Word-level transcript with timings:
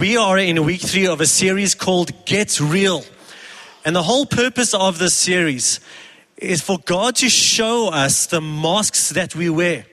We 0.00 0.16
are 0.16 0.38
in 0.38 0.64
week 0.64 0.80
three 0.80 1.06
of 1.06 1.20
a 1.20 1.26
series 1.26 1.74
called 1.74 2.24
Get 2.24 2.58
Real. 2.58 3.04
And 3.84 3.94
the 3.94 4.02
whole 4.02 4.24
purpose 4.24 4.72
of 4.72 4.98
this 4.98 5.12
series 5.12 5.78
is 6.38 6.62
for 6.62 6.78
God 6.86 7.16
to 7.16 7.28
show 7.28 7.90
us 7.90 8.24
the 8.24 8.40
masks 8.40 9.10
that 9.10 9.34
we 9.34 9.50
wear. 9.50 9.84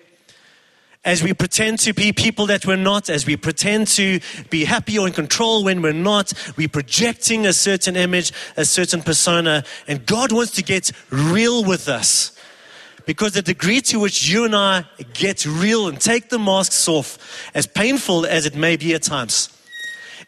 As 1.04 1.22
we 1.22 1.34
pretend 1.34 1.80
to 1.80 1.94
be 1.94 2.14
people 2.14 2.46
that 2.46 2.66
we're 2.66 2.78
not, 2.78 3.10
as 3.10 3.26
we 3.26 3.36
pretend 3.36 3.88
to 3.88 4.22
be 4.50 4.64
happy 4.64 4.98
or 4.98 5.08
in 5.08 5.14
control 5.14 5.66
when 5.66 5.82
we're 5.82 5.92
not, 5.92 6.32
we're 6.56 6.70
projecting 6.70 7.46
a 7.46 7.52
certain 7.52 7.98
image, 7.98 8.32
a 8.56 8.64
certain 8.64 9.02
persona, 9.02 9.66
and 9.90 10.06
God 10.06 10.32
wants 10.32 10.54
to 10.54 10.64
get 10.64 10.90
real 11.10 11.66
with 11.66 11.90
us. 11.90 12.32
Because 13.06 13.34
the 13.34 13.42
degree 13.42 13.82
to 13.82 14.00
which 14.00 14.30
you 14.30 14.46
and 14.46 14.56
I 14.56 14.86
get 15.12 15.46
real 15.46 15.90
and 15.90 16.00
take 16.00 16.30
the 16.30 16.40
masks 16.40 16.88
off, 16.88 17.52
as 17.54 17.68
painful 17.68 18.26
as 18.26 18.46
it 18.46 18.56
may 18.56 18.78
be 18.78 18.94
at 18.94 19.04
times, 19.04 19.50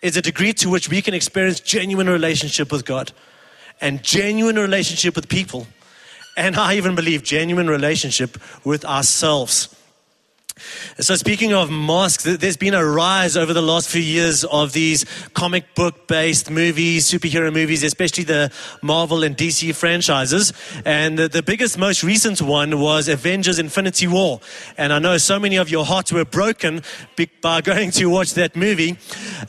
is 0.01 0.17
a 0.17 0.21
degree 0.21 0.53
to 0.53 0.69
which 0.69 0.89
we 0.89 1.01
can 1.01 1.13
experience 1.13 1.59
genuine 1.59 2.09
relationship 2.09 2.71
with 2.71 2.85
God 2.85 3.11
and 3.81 4.03
genuine 4.03 4.57
relationship 4.57 5.15
with 5.15 5.27
people. 5.27 5.67
And 6.37 6.55
I 6.55 6.75
even 6.75 6.95
believe 6.95 7.23
genuine 7.23 7.69
relationship 7.69 8.37
with 8.63 8.85
ourselves. 8.85 9.75
So, 10.99 11.15
speaking 11.15 11.53
of 11.53 11.69
masks, 11.69 12.23
there's 12.23 12.57
been 12.57 12.73
a 12.73 12.85
rise 12.85 13.37
over 13.37 13.53
the 13.53 13.61
last 13.61 13.89
few 13.89 14.01
years 14.01 14.43
of 14.43 14.73
these 14.73 15.05
comic 15.33 15.75
book 15.75 16.07
based 16.07 16.49
movies, 16.49 17.09
superhero 17.09 17.53
movies, 17.53 17.83
especially 17.83 18.23
the 18.23 18.51
Marvel 18.81 19.23
and 19.23 19.35
DC 19.35 19.75
franchises. 19.75 20.53
And 20.85 21.17
the, 21.17 21.27
the, 21.27 21.43
biggest, 21.43 21.77
most 21.77 22.03
recent 22.03 22.41
one 22.41 22.79
was 22.79 23.07
Avengers 23.07 23.59
Infinity 23.59 24.07
War. 24.07 24.41
And 24.77 24.91
I 24.91 24.99
know 24.99 25.17
so 25.17 25.39
many 25.39 25.55
of 25.57 25.69
your 25.69 25.85
hearts 25.85 26.11
were 26.11 26.25
broken 26.25 26.81
by 27.41 27.61
going 27.69 27.91
to 27.91 28.05
watch 28.07 28.33
that 28.33 28.55
movie. 28.55 28.97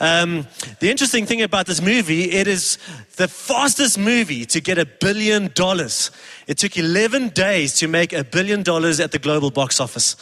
Um, 0.00 0.46
the 0.80 0.90
interesting 0.90 1.26
thing 1.26 1.42
about 1.42 1.66
this 1.66 1.82
movie, 1.82 2.30
it 2.30 2.46
is 2.46 2.78
the 3.16 3.28
fastest 3.28 3.98
movie 3.98 4.46
to 4.46 4.60
get 4.60 4.78
a 4.78 4.86
billion 4.86 5.50
dollars. 5.54 6.10
It 6.46 6.58
took 6.58 6.76
11 6.76 7.30
days 7.30 7.74
to 7.78 7.88
make 7.88 8.12
a 8.12 8.24
billion 8.24 8.62
dollars 8.62 9.00
at 9.00 9.12
the 9.12 9.18
global 9.18 9.50
box 9.50 9.80
office. 9.80 10.16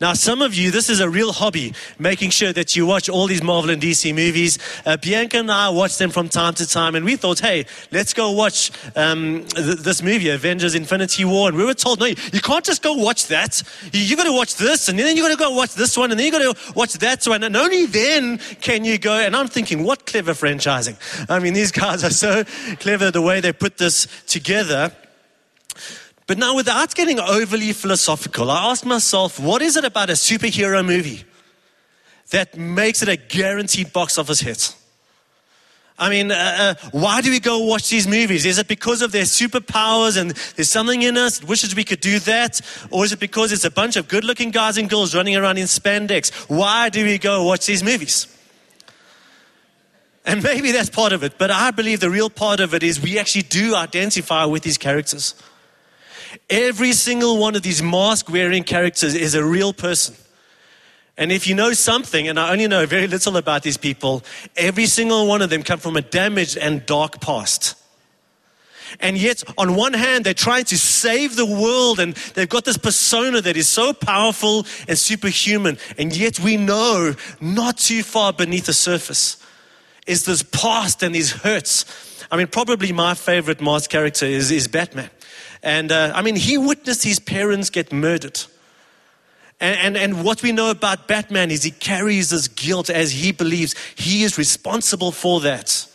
Now, 0.00 0.12
some 0.14 0.42
of 0.42 0.54
you, 0.54 0.70
this 0.70 0.88
is 0.90 1.00
a 1.00 1.08
real 1.08 1.32
hobby, 1.32 1.74
making 1.98 2.30
sure 2.30 2.52
that 2.52 2.76
you 2.76 2.86
watch 2.86 3.08
all 3.08 3.26
these 3.26 3.42
Marvel 3.42 3.70
and 3.70 3.80
DC 3.80 4.14
movies. 4.14 4.58
Uh, 4.84 4.96
Bianca 4.96 5.38
and 5.38 5.50
I 5.50 5.68
watch 5.68 5.98
them 5.98 6.10
from 6.10 6.28
time 6.28 6.54
to 6.54 6.66
time, 6.66 6.94
and 6.94 7.04
we 7.04 7.16
thought, 7.16 7.40
hey, 7.40 7.66
let's 7.92 8.14
go 8.14 8.30
watch 8.30 8.70
um, 8.96 9.44
th- 9.46 9.78
this 9.78 10.02
movie, 10.02 10.30
Avengers 10.30 10.74
Infinity 10.74 11.24
War. 11.24 11.48
And 11.48 11.56
we 11.56 11.64
were 11.64 11.74
told, 11.74 12.00
no, 12.00 12.06
you, 12.06 12.16
you 12.32 12.40
can't 12.40 12.64
just 12.64 12.82
go 12.82 12.94
watch 12.94 13.28
that. 13.28 13.62
You, 13.92 14.00
you 14.00 14.16
got 14.16 14.24
to 14.24 14.32
watch 14.32 14.56
this, 14.56 14.88
and 14.88 14.98
then 14.98 15.16
you've 15.16 15.24
got 15.24 15.32
to 15.32 15.38
go 15.38 15.50
watch 15.50 15.74
this 15.74 15.96
one, 15.96 16.10
and 16.10 16.18
then 16.18 16.26
you've 16.26 16.34
got 16.40 16.56
to 16.56 16.72
watch 16.74 16.94
that 16.94 17.24
one. 17.26 17.42
And 17.42 17.56
only 17.56 17.86
then 17.86 18.38
can 18.60 18.84
you 18.84 18.98
go. 18.98 19.14
And 19.14 19.36
I'm 19.36 19.48
thinking, 19.48 19.84
what 19.84 20.06
clever 20.06 20.32
franchising. 20.32 20.96
I 21.28 21.38
mean, 21.38 21.54
these 21.54 21.72
guys 21.72 22.04
are 22.04 22.10
so 22.10 22.44
clever 22.80 23.10
the 23.10 23.22
way 23.22 23.40
they 23.40 23.52
put 23.52 23.78
this 23.78 24.06
together. 24.26 24.92
But 26.26 26.38
now, 26.38 26.56
without 26.56 26.94
getting 26.94 27.20
overly 27.20 27.72
philosophical, 27.72 28.50
I 28.50 28.70
ask 28.70 28.86
myself, 28.86 29.38
what 29.38 29.60
is 29.60 29.76
it 29.76 29.84
about 29.84 30.08
a 30.08 30.14
superhero 30.14 30.84
movie 30.84 31.24
that 32.30 32.56
makes 32.56 33.02
it 33.02 33.08
a 33.08 33.16
guaranteed 33.16 33.92
box 33.92 34.16
office 34.16 34.40
hit? 34.40 34.74
I 35.96 36.10
mean, 36.10 36.32
uh, 36.32 36.34
uh, 36.34 36.88
why 36.90 37.20
do 37.20 37.30
we 37.30 37.38
go 37.38 37.60
watch 37.60 37.88
these 37.88 38.08
movies? 38.08 38.44
Is 38.46 38.58
it 38.58 38.66
because 38.66 39.00
of 39.00 39.12
their 39.12 39.22
superpowers 39.22 40.20
and 40.20 40.32
there's 40.56 40.68
something 40.68 41.02
in 41.02 41.16
us 41.16 41.38
that 41.38 41.48
wishes 41.48 41.76
we 41.76 41.84
could 41.84 42.00
do 42.00 42.18
that? 42.20 42.60
Or 42.90 43.04
is 43.04 43.12
it 43.12 43.20
because 43.20 43.52
it's 43.52 43.64
a 43.64 43.70
bunch 43.70 43.96
of 43.96 44.08
good 44.08 44.24
looking 44.24 44.50
guys 44.50 44.76
and 44.76 44.90
girls 44.90 45.14
running 45.14 45.36
around 45.36 45.58
in 45.58 45.66
spandex? 45.66 46.32
Why 46.48 46.88
do 46.88 47.04
we 47.04 47.18
go 47.18 47.44
watch 47.44 47.66
these 47.66 47.84
movies? 47.84 48.26
And 50.26 50.42
maybe 50.42 50.72
that's 50.72 50.90
part 50.90 51.12
of 51.12 51.22
it, 51.22 51.34
but 51.38 51.50
I 51.50 51.70
believe 51.70 52.00
the 52.00 52.10
real 52.10 52.30
part 52.30 52.58
of 52.58 52.72
it 52.72 52.82
is 52.82 53.00
we 53.00 53.18
actually 53.18 53.42
do 53.42 53.76
identify 53.76 54.46
with 54.46 54.62
these 54.62 54.78
characters. 54.78 55.34
Every 56.50 56.92
single 56.92 57.38
one 57.38 57.54
of 57.56 57.62
these 57.62 57.82
mask 57.82 58.30
wearing 58.30 58.64
characters 58.64 59.14
is 59.14 59.34
a 59.34 59.44
real 59.44 59.72
person. 59.72 60.14
And 61.16 61.30
if 61.30 61.46
you 61.46 61.54
know 61.54 61.72
something, 61.72 62.26
and 62.26 62.40
I 62.40 62.50
only 62.50 62.66
know 62.66 62.86
very 62.86 63.06
little 63.06 63.36
about 63.36 63.62
these 63.62 63.76
people, 63.76 64.24
every 64.56 64.86
single 64.86 65.26
one 65.28 65.42
of 65.42 65.50
them 65.50 65.62
come 65.62 65.78
from 65.78 65.96
a 65.96 66.02
damaged 66.02 66.56
and 66.56 66.84
dark 66.84 67.20
past. 67.20 67.76
And 69.00 69.16
yet, 69.16 69.42
on 69.56 69.74
one 69.74 69.92
hand, 69.92 70.24
they're 70.24 70.34
trying 70.34 70.64
to 70.64 70.78
save 70.78 71.36
the 71.36 71.46
world 71.46 71.98
and 71.98 72.14
they've 72.34 72.48
got 72.48 72.64
this 72.64 72.78
persona 72.78 73.40
that 73.40 73.56
is 73.56 73.68
so 73.68 73.92
powerful 73.92 74.66
and 74.86 74.98
superhuman. 74.98 75.78
And 75.98 76.16
yet, 76.16 76.38
we 76.40 76.56
know 76.56 77.14
not 77.40 77.78
too 77.78 78.02
far 78.02 78.32
beneath 78.32 78.66
the 78.66 78.72
surface 78.72 79.38
is 80.06 80.24
this 80.24 80.42
past 80.42 81.02
and 81.02 81.14
these 81.14 81.32
hurts. 81.32 81.84
I 82.30 82.36
mean, 82.36 82.46
probably 82.46 82.92
my 82.92 83.14
favorite 83.14 83.60
mask 83.60 83.90
character 83.90 84.26
is, 84.26 84.50
is 84.50 84.68
Batman. 84.68 85.10
And 85.64 85.90
uh, 85.90 86.12
I 86.14 86.20
mean, 86.20 86.36
he 86.36 86.58
witnessed 86.58 87.02
his 87.02 87.18
parents 87.18 87.70
get 87.70 87.90
murdered. 87.90 88.40
And, 89.60 89.78
and, 89.78 89.96
and, 89.96 90.24
what 90.24 90.42
we 90.42 90.52
know 90.52 90.70
about 90.70 91.08
Batman 91.08 91.50
is 91.50 91.62
he 91.62 91.70
carries 91.70 92.30
this 92.30 92.48
guilt 92.48 92.90
as 92.90 93.12
he 93.12 93.32
believes 93.32 93.74
he 93.94 94.24
is 94.24 94.36
responsible 94.36 95.10
for 95.10 95.40
that. 95.40 95.86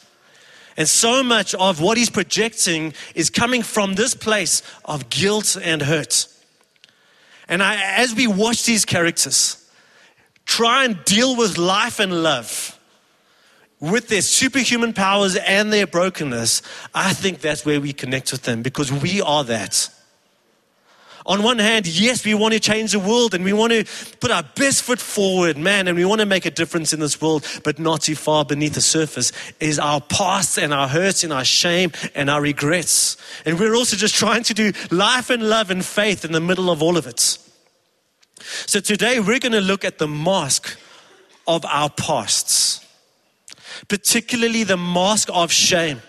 And 0.75 0.87
so 0.87 1.21
much 1.21 1.53
of 1.53 1.81
what 1.81 1.97
he's 1.97 2.09
projecting 2.09 2.93
is 3.13 3.29
coming 3.29 3.61
from 3.61 3.93
this 3.93 4.15
place 4.15 4.63
of 4.85 5.09
guilt 5.09 5.55
and 5.61 5.83
hurt. 5.83 6.25
And 7.47 7.61
I, 7.61 7.97
as 7.97 8.15
we 8.15 8.25
watch 8.25 8.65
these 8.65 8.85
characters 8.85 9.69
try 10.45 10.85
and 10.85 11.03
deal 11.05 11.35
with 11.35 11.59
life 11.59 11.99
and 11.99 12.23
love, 12.23 12.78
with 13.79 14.09
their 14.09 14.21
superhuman 14.21 14.93
powers 14.93 15.35
and 15.35 15.71
their 15.71 15.87
brokenness, 15.87 16.61
I 16.93 17.13
think 17.13 17.39
that's 17.39 17.65
where 17.65 17.79
we 17.79 17.93
connect 17.93 18.31
with 18.31 18.43
them 18.43 18.61
because 18.61 18.91
we 18.91 19.21
are 19.21 19.43
that. 19.45 19.89
On 21.25 21.43
one 21.43 21.59
hand, 21.59 21.85
yes, 21.85 22.25
we 22.25 22.33
want 22.33 22.55
to 22.55 22.59
change 22.59 22.93
the 22.93 22.99
world 22.99 23.35
and 23.35 23.43
we 23.43 23.53
want 23.53 23.71
to 23.71 23.85
put 24.19 24.31
our 24.31 24.43
best 24.55 24.81
foot 24.81 24.99
forward, 24.99 25.57
man, 25.57 25.87
and 25.87 25.95
we 25.95 26.03
want 26.03 26.21
to 26.21 26.25
make 26.25 26.45
a 26.45 26.51
difference 26.51 26.91
in 26.91 26.99
this 26.99 27.21
world, 27.21 27.45
but 27.63 27.77
not 27.77 28.01
too 28.01 28.15
far 28.15 28.43
beneath 28.43 28.73
the 28.73 28.81
surface 28.81 29.31
is 29.59 29.77
our 29.77 30.01
past 30.01 30.57
and 30.57 30.73
our 30.73 30.87
hurts 30.87 31.23
and 31.23 31.31
our 31.31 31.45
shame 31.45 31.91
and 32.15 32.29
our 32.29 32.41
regrets. 32.41 33.15
And 33.45 33.59
we're 33.59 33.75
also 33.75 33.95
just 33.95 34.15
trying 34.15 34.43
to 34.43 34.53
do 34.53 34.71
life 34.89 35.29
and 35.29 35.43
love 35.47 35.69
and 35.69 35.85
faith 35.85 36.25
in 36.25 36.31
the 36.31 36.41
middle 36.41 36.71
of 36.71 36.81
all 36.81 36.97
of 36.97 37.05
it. 37.05 37.19
So 38.65 38.79
today 38.79 39.19
we're 39.19 39.39
going 39.39 39.51
to 39.51 39.61
look 39.61 39.85
at 39.85 39.99
the 39.99 40.07
mask 40.07 40.79
of 41.47 41.63
our 41.65 41.89
pasts 41.89 42.85
particularly 43.87 44.63
the 44.63 44.77
mask 44.77 45.29
of 45.31 45.51
shame, 45.51 46.01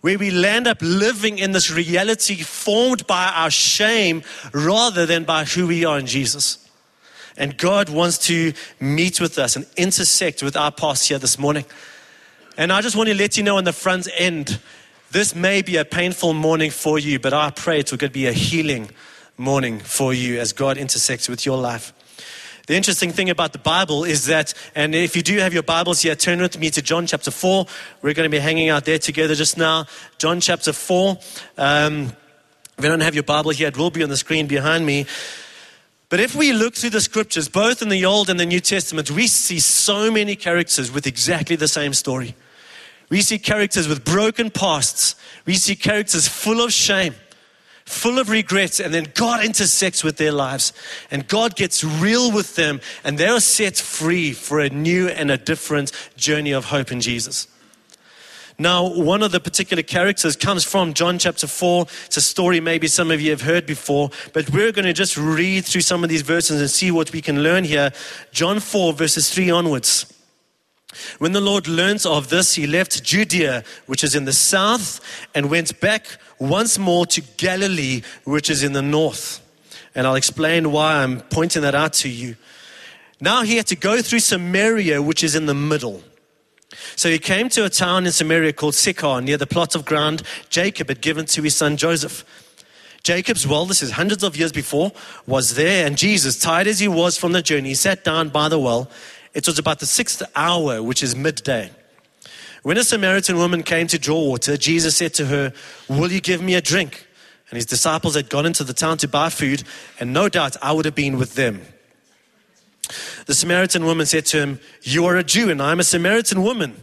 where 0.00 0.18
we 0.18 0.30
land 0.30 0.66
up 0.66 0.78
living 0.80 1.38
in 1.38 1.52
this 1.52 1.70
reality 1.70 2.36
formed 2.36 3.06
by 3.06 3.26
our 3.34 3.50
shame 3.50 4.22
rather 4.52 5.06
than 5.06 5.24
by 5.24 5.44
who 5.44 5.66
we 5.66 5.84
are 5.84 5.98
in 5.98 6.06
Jesus. 6.06 6.58
And 7.36 7.56
God 7.56 7.88
wants 7.88 8.18
to 8.26 8.52
meet 8.80 9.20
with 9.20 9.38
us 9.38 9.56
and 9.56 9.66
intersect 9.76 10.42
with 10.42 10.56
our 10.56 10.70
past 10.70 11.08
here 11.08 11.18
this 11.18 11.38
morning. 11.38 11.64
And 12.56 12.72
I 12.72 12.80
just 12.80 12.96
want 12.96 13.08
to 13.08 13.14
let 13.14 13.36
you 13.36 13.42
know 13.42 13.56
on 13.56 13.64
the 13.64 13.72
front 13.72 14.08
end, 14.16 14.60
this 15.10 15.34
may 15.34 15.62
be 15.62 15.76
a 15.76 15.84
painful 15.84 16.32
morning 16.34 16.70
for 16.70 16.98
you, 16.98 17.18
but 17.18 17.32
I 17.32 17.50
pray 17.50 17.80
it 17.80 17.90
will 17.90 18.08
be 18.08 18.26
a 18.26 18.32
healing 18.32 18.90
morning 19.36 19.80
for 19.80 20.14
you 20.14 20.38
as 20.38 20.52
God 20.52 20.78
intersects 20.78 21.28
with 21.28 21.44
your 21.44 21.58
life. 21.58 21.92
The 22.66 22.74
interesting 22.74 23.10
thing 23.10 23.28
about 23.28 23.52
the 23.52 23.58
Bible 23.58 24.04
is 24.04 24.24
that, 24.24 24.54
and 24.74 24.94
if 24.94 25.14
you 25.16 25.22
do 25.22 25.36
have 25.36 25.52
your 25.52 25.62
Bibles 25.62 26.00
here, 26.00 26.16
turn 26.16 26.40
with 26.40 26.58
me 26.58 26.70
to 26.70 26.80
John 26.80 27.06
chapter 27.06 27.30
4. 27.30 27.66
We're 28.00 28.14
going 28.14 28.24
to 28.24 28.34
be 28.34 28.38
hanging 28.38 28.70
out 28.70 28.86
there 28.86 28.98
together 28.98 29.34
just 29.34 29.58
now. 29.58 29.84
John 30.16 30.40
chapter 30.40 30.72
4. 30.72 31.18
Um, 31.58 32.04
if 32.78 32.82
you 32.82 32.88
don't 32.88 33.02
have 33.02 33.12
your 33.12 33.22
Bible 33.22 33.50
here, 33.50 33.68
it 33.68 33.76
will 33.76 33.90
be 33.90 34.02
on 34.02 34.08
the 34.08 34.16
screen 34.16 34.46
behind 34.46 34.86
me. 34.86 35.04
But 36.08 36.20
if 36.20 36.34
we 36.34 36.54
look 36.54 36.74
through 36.74 36.90
the 36.90 37.02
scriptures, 37.02 37.50
both 37.50 37.82
in 37.82 37.90
the 37.90 38.06
Old 38.06 38.30
and 38.30 38.40
the 38.40 38.46
New 38.46 38.60
Testament, 38.60 39.10
we 39.10 39.26
see 39.26 39.60
so 39.60 40.10
many 40.10 40.34
characters 40.34 40.90
with 40.90 41.06
exactly 41.06 41.56
the 41.56 41.68
same 41.68 41.92
story. 41.92 42.34
We 43.10 43.20
see 43.20 43.38
characters 43.38 43.88
with 43.88 44.06
broken 44.06 44.48
pasts. 44.48 45.16
We 45.44 45.56
see 45.56 45.76
characters 45.76 46.28
full 46.28 46.62
of 46.62 46.72
shame 46.72 47.14
full 47.84 48.18
of 48.18 48.30
regrets, 48.30 48.80
and 48.80 48.94
then 48.94 49.06
God 49.14 49.44
intersects 49.44 50.02
with 50.02 50.16
their 50.16 50.32
lives, 50.32 50.72
and 51.10 51.28
God 51.28 51.54
gets 51.56 51.84
real 51.84 52.32
with 52.32 52.56
them, 52.56 52.80
and 53.04 53.18
they 53.18 53.28
are 53.28 53.40
set 53.40 53.76
free 53.76 54.32
for 54.32 54.60
a 54.60 54.70
new 54.70 55.08
and 55.08 55.30
a 55.30 55.36
different 55.36 55.92
journey 56.16 56.52
of 56.52 56.66
hope 56.66 56.90
in 56.90 57.00
Jesus. 57.00 57.46
Now, 58.56 58.86
one 58.86 59.22
of 59.24 59.32
the 59.32 59.40
particular 59.40 59.82
characters 59.82 60.36
comes 60.36 60.62
from 60.62 60.94
John 60.94 61.18
chapter 61.18 61.48
4. 61.48 61.86
It's 62.06 62.16
a 62.16 62.20
story 62.20 62.60
maybe 62.60 62.86
some 62.86 63.10
of 63.10 63.20
you 63.20 63.30
have 63.30 63.40
heard 63.40 63.66
before, 63.66 64.10
but 64.32 64.48
we're 64.50 64.70
going 64.70 64.84
to 64.84 64.92
just 64.92 65.16
read 65.16 65.64
through 65.64 65.80
some 65.80 66.04
of 66.04 66.08
these 66.08 66.22
verses 66.22 66.60
and 66.60 66.70
see 66.70 66.92
what 66.92 67.12
we 67.12 67.20
can 67.20 67.42
learn 67.42 67.64
here. 67.64 67.92
John 68.30 68.60
4, 68.60 68.92
verses 68.92 69.28
3 69.34 69.50
onwards. 69.50 70.06
When 71.18 71.32
the 71.32 71.40
Lord 71.40 71.66
learned 71.66 72.06
of 72.06 72.28
this, 72.28 72.54
he 72.54 72.68
left 72.68 73.02
Judea, 73.02 73.64
which 73.86 74.04
is 74.04 74.14
in 74.14 74.24
the 74.24 74.32
south, 74.32 75.00
and 75.34 75.50
went 75.50 75.80
back 75.80 76.06
once 76.38 76.78
more 76.78 77.06
to 77.06 77.20
Galilee, 77.36 78.02
which 78.24 78.50
is 78.50 78.62
in 78.62 78.72
the 78.72 78.82
north. 78.82 79.40
And 79.94 80.06
I'll 80.06 80.16
explain 80.16 80.72
why 80.72 81.02
I'm 81.02 81.20
pointing 81.20 81.62
that 81.62 81.74
out 81.74 81.92
to 81.94 82.08
you. 82.08 82.36
Now 83.20 83.42
he 83.42 83.56
had 83.56 83.66
to 83.68 83.76
go 83.76 84.02
through 84.02 84.20
Samaria, 84.20 85.00
which 85.00 85.22
is 85.22 85.34
in 85.34 85.46
the 85.46 85.54
middle. 85.54 86.02
So 86.96 87.08
he 87.08 87.18
came 87.18 87.48
to 87.50 87.64
a 87.64 87.70
town 87.70 88.06
in 88.06 88.12
Samaria 88.12 88.52
called 88.52 88.74
Sychar, 88.74 89.20
near 89.20 89.36
the 89.36 89.46
plot 89.46 89.74
of 89.74 89.84
ground 89.84 90.22
Jacob 90.50 90.88
had 90.88 91.00
given 91.00 91.26
to 91.26 91.42
his 91.42 91.54
son 91.54 91.76
Joseph. 91.76 92.24
Jacob's 93.04 93.46
well, 93.46 93.66
this 93.66 93.82
is 93.82 93.92
hundreds 93.92 94.24
of 94.24 94.36
years 94.36 94.50
before, 94.50 94.90
was 95.26 95.54
there, 95.54 95.86
and 95.86 95.96
Jesus, 95.98 96.38
tired 96.38 96.66
as 96.66 96.78
he 96.78 96.88
was 96.88 97.18
from 97.18 97.32
the 97.32 97.42
journey, 97.42 97.74
sat 97.74 98.02
down 98.02 98.30
by 98.30 98.48
the 98.48 98.58
well. 98.58 98.90
It 99.34 99.46
was 99.46 99.58
about 99.58 99.80
the 99.80 99.86
sixth 99.86 100.22
hour, 100.34 100.82
which 100.82 101.02
is 101.02 101.14
midday. 101.14 101.70
When 102.64 102.78
a 102.78 102.82
Samaritan 102.82 103.36
woman 103.36 103.62
came 103.62 103.88
to 103.88 103.98
draw 103.98 104.18
water, 104.18 104.56
Jesus 104.56 104.96
said 104.96 105.12
to 105.14 105.26
her, 105.26 105.52
Will 105.86 106.10
you 106.10 106.22
give 106.22 106.40
me 106.40 106.54
a 106.54 106.62
drink? 106.62 107.06
And 107.50 107.56
his 107.56 107.66
disciples 107.66 108.14
had 108.14 108.30
gone 108.30 108.46
into 108.46 108.64
the 108.64 108.72
town 108.72 108.96
to 108.98 109.06
buy 109.06 109.28
food, 109.28 109.64
and 110.00 110.14
no 110.14 110.30
doubt 110.30 110.56
I 110.62 110.72
would 110.72 110.86
have 110.86 110.94
been 110.94 111.18
with 111.18 111.34
them. 111.34 111.60
The 113.26 113.34
Samaritan 113.34 113.84
woman 113.84 114.06
said 114.06 114.24
to 114.26 114.38
him, 114.38 114.60
You 114.80 115.04
are 115.04 115.16
a 115.16 115.22
Jew, 115.22 115.50
and 115.50 115.60
I 115.60 115.72
am 115.72 115.80
a 115.80 115.84
Samaritan 115.84 116.42
woman. 116.42 116.82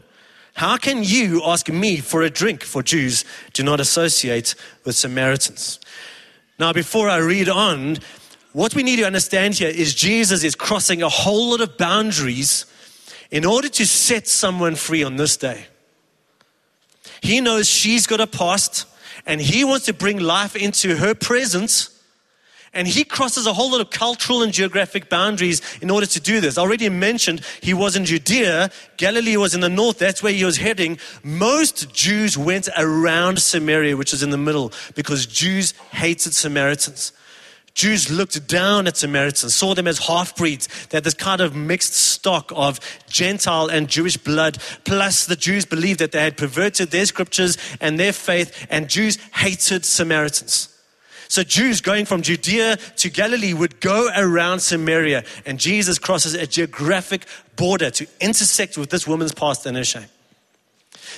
How 0.53 0.77
can 0.77 1.03
you 1.03 1.41
ask 1.43 1.67
me 1.67 1.97
for 1.97 2.21
a 2.21 2.29
drink? 2.29 2.61
For 2.61 2.83
Jews 2.83 3.25
do 3.53 3.63
not 3.63 3.79
associate 3.79 4.53
with 4.85 4.95
Samaritans. 4.95 5.79
Now, 6.59 6.73
before 6.73 7.09
I 7.09 7.17
read 7.17 7.49
on, 7.49 7.97
what 8.53 8.75
we 8.75 8.83
need 8.83 8.97
to 8.97 9.05
understand 9.05 9.55
here 9.55 9.69
is 9.69 9.95
Jesus 9.95 10.43
is 10.43 10.53
crossing 10.53 11.01
a 11.01 11.09
whole 11.09 11.49
lot 11.49 11.61
of 11.61 11.75
boundaries 11.75 12.67
in 13.31 13.45
order 13.45 13.69
to 13.69 13.85
set 13.87 14.27
someone 14.27 14.75
free 14.75 15.03
on 15.03 15.15
this 15.15 15.37
day. 15.37 15.65
He 17.21 17.41
knows 17.41 17.67
she's 17.67 18.07
got 18.07 18.19
a 18.19 18.27
past 18.27 18.85
and 19.25 19.41
he 19.41 19.63
wants 19.63 19.85
to 19.85 19.93
bring 19.93 20.19
life 20.19 20.55
into 20.55 20.97
her 20.97 21.13
presence 21.13 21.91
and 22.73 22.87
he 22.87 23.03
crosses 23.03 23.45
a 23.45 23.53
whole 23.53 23.71
lot 23.71 23.81
of 23.81 23.89
cultural 23.89 24.43
and 24.43 24.53
geographic 24.53 25.09
boundaries 25.09 25.61
in 25.81 25.89
order 25.89 26.05
to 26.05 26.21
do 26.21 26.39
this. 26.39 26.57
I 26.57 26.61
already 26.61 26.87
mentioned 26.87 27.41
he 27.61 27.73
was 27.73 27.97
in 27.97 28.05
Judea. 28.05 28.71
Galilee 28.95 29.35
was 29.35 29.53
in 29.53 29.59
the 29.59 29.69
north. 29.69 29.99
That's 29.99 30.23
where 30.23 30.31
he 30.31 30.45
was 30.45 30.57
heading. 30.57 30.97
Most 31.21 31.93
Jews 31.93 32.37
went 32.37 32.69
around 32.77 33.39
Samaria, 33.39 33.97
which 33.97 34.13
is 34.13 34.23
in 34.23 34.29
the 34.29 34.37
middle, 34.37 34.71
because 34.95 35.25
Jews 35.25 35.73
hated 35.91 36.33
Samaritans. 36.33 37.11
Jews 37.73 38.11
looked 38.11 38.47
down 38.47 38.87
at 38.87 38.97
Samaritans, 38.97 39.55
saw 39.55 39.73
them 39.73 39.87
as 39.87 39.99
half 39.99 40.35
breeds. 40.35 40.67
They 40.87 40.97
had 40.97 41.03
this 41.03 41.13
kind 41.13 41.41
of 41.41 41.55
mixed 41.55 41.93
stock 41.93 42.51
of 42.55 42.79
Gentile 43.07 43.69
and 43.69 43.87
Jewish 43.87 44.17
blood. 44.17 44.57
Plus, 44.83 45.25
the 45.25 45.35
Jews 45.35 45.65
believed 45.65 45.99
that 45.99 46.11
they 46.11 46.21
had 46.21 46.37
perverted 46.37 46.91
their 46.91 47.05
scriptures 47.05 47.57
and 47.79 47.99
their 47.99 48.13
faith, 48.13 48.67
and 48.69 48.89
Jews 48.89 49.17
hated 49.33 49.85
Samaritans. 49.85 50.67
So 51.29 51.43
Jews 51.43 51.79
going 51.79 52.03
from 52.03 52.23
Judea 52.23 52.75
to 52.97 53.09
Galilee 53.09 53.53
would 53.53 53.79
go 53.79 54.09
around 54.13 54.59
Samaria, 54.59 55.23
and 55.45 55.57
Jesus 55.57 55.97
crosses 55.97 56.33
a 56.33 56.45
geographic 56.45 57.25
border 57.55 57.89
to 57.91 58.07
intersect 58.19 58.77
with 58.77 58.89
this 58.89 59.07
woman's 59.07 59.31
past 59.31 59.65
and 59.65 59.77
her 59.77 59.85
shame. 59.85 60.09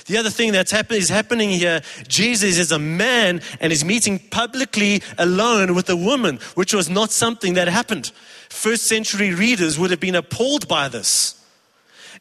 The 0.06 0.16
other 0.16 0.30
thing 0.30 0.52
that's 0.52 0.70
happen- 0.70 0.96
is 0.96 1.08
happening 1.08 1.50
here, 1.50 1.82
Jesus 2.08 2.58
is 2.58 2.72
a 2.72 2.78
man 2.78 3.40
and 3.60 3.72
is 3.72 3.84
meeting 3.84 4.18
publicly 4.18 5.02
alone 5.18 5.74
with 5.74 5.88
a 5.88 5.96
woman, 5.96 6.38
which 6.54 6.74
was 6.74 6.88
not 6.88 7.10
something 7.10 7.54
that 7.54 7.68
happened. 7.68 8.12
First 8.48 8.86
century 8.86 9.34
readers 9.34 9.78
would 9.78 9.90
have 9.90 10.00
been 10.00 10.14
appalled 10.14 10.68
by 10.68 10.88
this. 10.88 11.34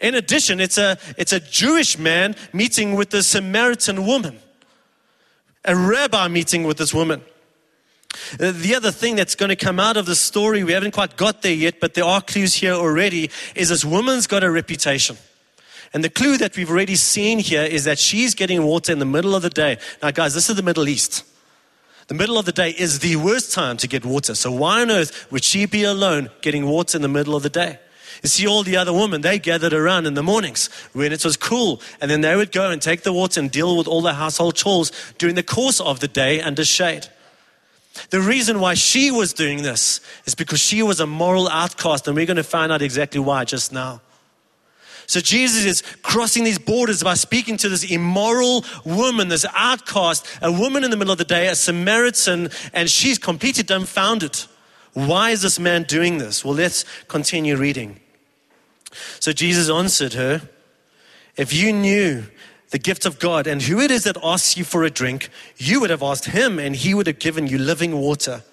In 0.02 0.16
addition, 0.16 0.60
it's 0.60 0.78
a, 0.78 0.98
it's 1.18 1.32
a 1.32 1.40
Jewish 1.40 1.98
man 1.98 2.36
meeting 2.52 2.96
with 2.96 3.14
a 3.14 3.24
Samaritan 3.24 4.06
woman, 4.06 4.40
a 5.64 5.76
rabbi 5.76 6.28
meeting 6.28 6.64
with 6.64 6.78
this 6.78 6.94
woman. 6.94 7.22
Uh, 8.40 8.52
the 8.52 8.76
other 8.76 8.92
thing 8.92 9.16
that's 9.16 9.36
going 9.36 9.50
to 9.50 9.56
come 9.56 9.80
out 9.80 9.98
of 9.98 10.06
the 10.06 10.16
story, 10.16 10.64
we 10.64 10.74
haven't 10.74 10.92
quite 10.92 11.16
got 11.16 11.42
there 11.42 11.54
yet, 11.54 11.80
but 11.80 11.94
there 11.94 12.06
are 12.06 12.22
clues 12.22 12.56
here 12.56 12.74
already, 12.74 13.30
is 13.56 13.70
this 13.70 13.86
woman's 13.86 14.28
got 14.28 14.44
a 14.44 14.52
reputation. 14.52 15.18
And 15.94 16.04
the 16.04 16.10
clue 16.10 16.38
that 16.38 16.58
we've 16.58 16.70
already 16.70 16.96
seen 16.96 17.40
here 17.40 17.64
is 17.64 17.84
that 17.84 18.00
she's 18.00 18.34
getting 18.34 18.64
water 18.64 18.92
in 18.92 19.00
the 19.00 19.06
middle 19.06 19.36
of 19.36 19.44
the 19.44 19.50
day. 19.50 19.78
Now, 20.02 20.12
guys, 20.12 20.34
this 20.34 20.50
is 20.50 20.56
the 20.56 20.64
Middle 20.64 20.88
East. 20.88 21.24
The 22.08 22.16
middle 22.16 22.38
of 22.38 22.46
the 22.46 22.52
day 22.52 22.72
is 22.72 23.00
the 23.00 23.16
worst 23.16 23.54
time 23.54 23.78
to 23.78 23.88
get 23.88 24.04
water. 24.04 24.36
So, 24.36 24.52
why 24.52 24.82
on 24.82 24.92
earth 24.92 25.32
would 25.32 25.44
she 25.44 25.66
be 25.66 25.84
alone 25.84 26.30
getting 26.42 26.66
water 26.66 26.98
in 26.98 27.02
the 27.02 27.08
middle 27.08 27.36
of 27.36 27.44
the 27.44 27.50
day? 27.50 27.80
You 28.22 28.30
see, 28.30 28.48
all 28.48 28.64
the 28.64 28.78
other 28.78 28.94
women, 28.94 29.22
they 29.22 29.40
gathered 29.40 29.74
around 29.74 30.06
in 30.06 30.14
the 30.14 30.24
mornings 30.24 30.70
when 30.94 31.12
it 31.12 31.24
was 31.24 31.38
cool, 31.38 31.82
and 32.02 32.10
then 32.10 32.22
they 32.22 32.36
would 32.36 32.52
go 32.52 32.70
and 32.70 32.82
take 32.82 33.04
the 33.04 33.14
water 33.14 33.40
and 33.40 33.52
deal 33.52 33.78
with 33.78 33.88
all 33.88 34.02
the 34.02 34.14
household 34.14 34.56
chores 34.56 34.92
during 35.18 35.36
the 35.36 35.44
course 35.44 35.80
of 35.80 36.00
the 36.00 36.08
day 36.08 36.42
under 36.42 36.66
shade. 36.66 37.08
The 38.10 38.22
reason 38.22 38.60
why 38.60 38.74
she 38.74 39.12
was 39.12 39.34
doing 39.34 39.62
this 39.62 40.02
is 40.26 40.36
because 40.36 40.60
she 40.60 40.82
was 40.82 41.00
a 41.00 41.08
moral 41.08 41.48
outcast, 41.48 42.08
and 42.08 42.16
we're 42.16 42.26
going 42.26 42.38
to 42.38 42.44
find 42.44 42.72
out 42.72 42.82
exactly 42.82 43.20
why 43.20 43.46
just 43.46 43.72
now. 43.72 44.02
So 45.06 45.20
Jesus 45.20 45.66
is 45.66 45.82
crossing 46.02 46.44
these 46.44 46.60
borders 46.60 47.04
by 47.04 47.14
speaking 47.16 47.58
to 47.58 47.70
this 47.70 47.90
immoral 47.90 48.64
woman, 48.86 49.28
this 49.28 49.46
outcast, 49.54 50.26
a 50.42 50.52
woman 50.52 50.84
in 50.84 50.92
the 50.92 50.98
middle 50.98 51.12
of 51.12 51.18
the 51.18 51.26
day, 51.26 51.48
a 51.48 51.56
Samaritan, 51.56 52.50
and 52.74 52.90
she's 52.90 53.18
completely 53.18 53.64
dumbfounded. 53.64 54.46
Why 54.94 55.32
is 55.32 55.42
this 55.42 55.60
man 55.60 55.84
doing 55.84 56.20
this? 56.20 56.46
Well, 56.46 56.54
let's 56.54 56.86
continue 57.08 57.56
reading. 57.58 58.00
So 59.20 59.34
Jesus 59.34 59.70
answered 59.70 60.14
her, 60.14 60.48
If 61.36 61.52
you 61.54 61.74
knew 61.74 62.26
the 62.70 62.80
gift 62.80 63.06
of 63.06 63.20
God 63.20 63.48
and 63.48 63.62
who 63.62 63.80
it 63.80 63.92
is 63.92 64.04
that 64.04 64.18
asks 64.24 64.58
you 64.58 64.64
for 64.64 64.84
a 64.84 64.90
drink, 64.90 65.30
you 65.58 65.80
would 65.80 65.90
have 65.90 66.04
asked 66.04 66.26
him 66.26 66.60
and 66.60 66.76
he 66.76 66.94
would 66.94 67.08
have 67.08 67.20
given 67.20 67.48
you 67.48 67.58
living 67.58 67.96
water. 67.96 68.44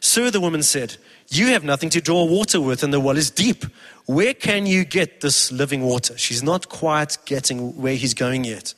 So 0.00 0.30
the 0.30 0.40
woman 0.40 0.62
said, 0.62 0.96
You 1.28 1.48
have 1.48 1.64
nothing 1.64 1.90
to 1.90 2.00
draw 2.00 2.24
water 2.24 2.60
with, 2.60 2.82
and 2.82 2.92
the 2.92 3.00
well 3.00 3.16
is 3.16 3.30
deep. 3.30 3.64
Where 4.06 4.34
can 4.34 4.66
you 4.66 4.84
get 4.84 5.20
this 5.20 5.50
living 5.52 5.82
water? 5.82 6.16
She's 6.18 6.42
not 6.42 6.68
quite 6.68 7.16
getting 7.24 7.80
where 7.80 7.94
he's 7.94 8.14
going 8.14 8.44
yet. 8.44 8.74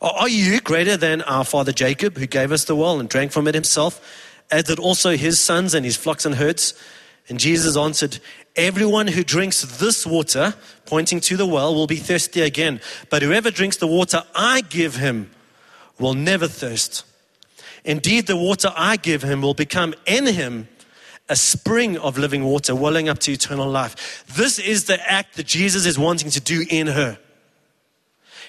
Are 0.00 0.28
you 0.28 0.60
greater 0.60 0.96
than 0.96 1.22
our 1.22 1.44
father 1.44 1.72
Jacob, 1.72 2.16
who 2.16 2.26
gave 2.26 2.50
us 2.50 2.64
the 2.64 2.74
well 2.74 2.98
and 2.98 3.08
drank 3.08 3.32
from 3.32 3.46
it 3.46 3.54
himself, 3.54 4.00
as 4.50 4.64
did 4.64 4.78
also 4.78 5.16
his 5.16 5.40
sons 5.40 5.74
and 5.74 5.84
his 5.84 5.96
flocks 5.96 6.24
and 6.24 6.34
herds? 6.34 6.74
And 7.28 7.38
Jesus 7.38 7.76
answered, 7.76 8.18
Everyone 8.56 9.06
who 9.06 9.24
drinks 9.24 9.62
this 9.78 10.06
water, 10.06 10.54
pointing 10.86 11.20
to 11.20 11.36
the 11.36 11.46
well, 11.46 11.74
will 11.74 11.86
be 11.86 11.96
thirsty 11.96 12.40
again. 12.40 12.80
But 13.08 13.22
whoever 13.22 13.50
drinks 13.50 13.76
the 13.76 13.86
water 13.86 14.24
I 14.34 14.62
give 14.62 14.96
him 14.96 15.30
will 15.98 16.14
never 16.14 16.48
thirst. 16.48 17.04
Indeed, 17.84 18.26
the 18.26 18.36
water 18.36 18.72
I 18.76 18.96
give 18.96 19.22
him 19.22 19.40
will 19.40 19.54
become 19.54 19.94
in 20.06 20.26
him 20.26 20.68
a 21.28 21.36
spring 21.36 21.96
of 21.98 22.18
living 22.18 22.44
water 22.44 22.74
welling 22.74 23.08
up 23.08 23.18
to 23.20 23.32
eternal 23.32 23.68
life. 23.68 24.24
This 24.34 24.58
is 24.58 24.84
the 24.84 25.00
act 25.10 25.36
that 25.36 25.46
Jesus 25.46 25.86
is 25.86 25.98
wanting 25.98 26.30
to 26.30 26.40
do 26.40 26.64
in 26.68 26.88
her. 26.88 27.18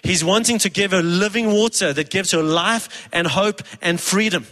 He's 0.04 0.24
wanting 0.24 0.58
to 0.60 0.70
give 0.70 0.92
her 0.92 1.02
living 1.02 1.47
water 1.47 1.94
that 1.94 2.09
gives 2.09 2.31
her 2.31 2.44
life 2.44 3.07
and 3.14 3.26
hope 3.26 3.62
and 3.81 4.00
freedom. 4.00 4.45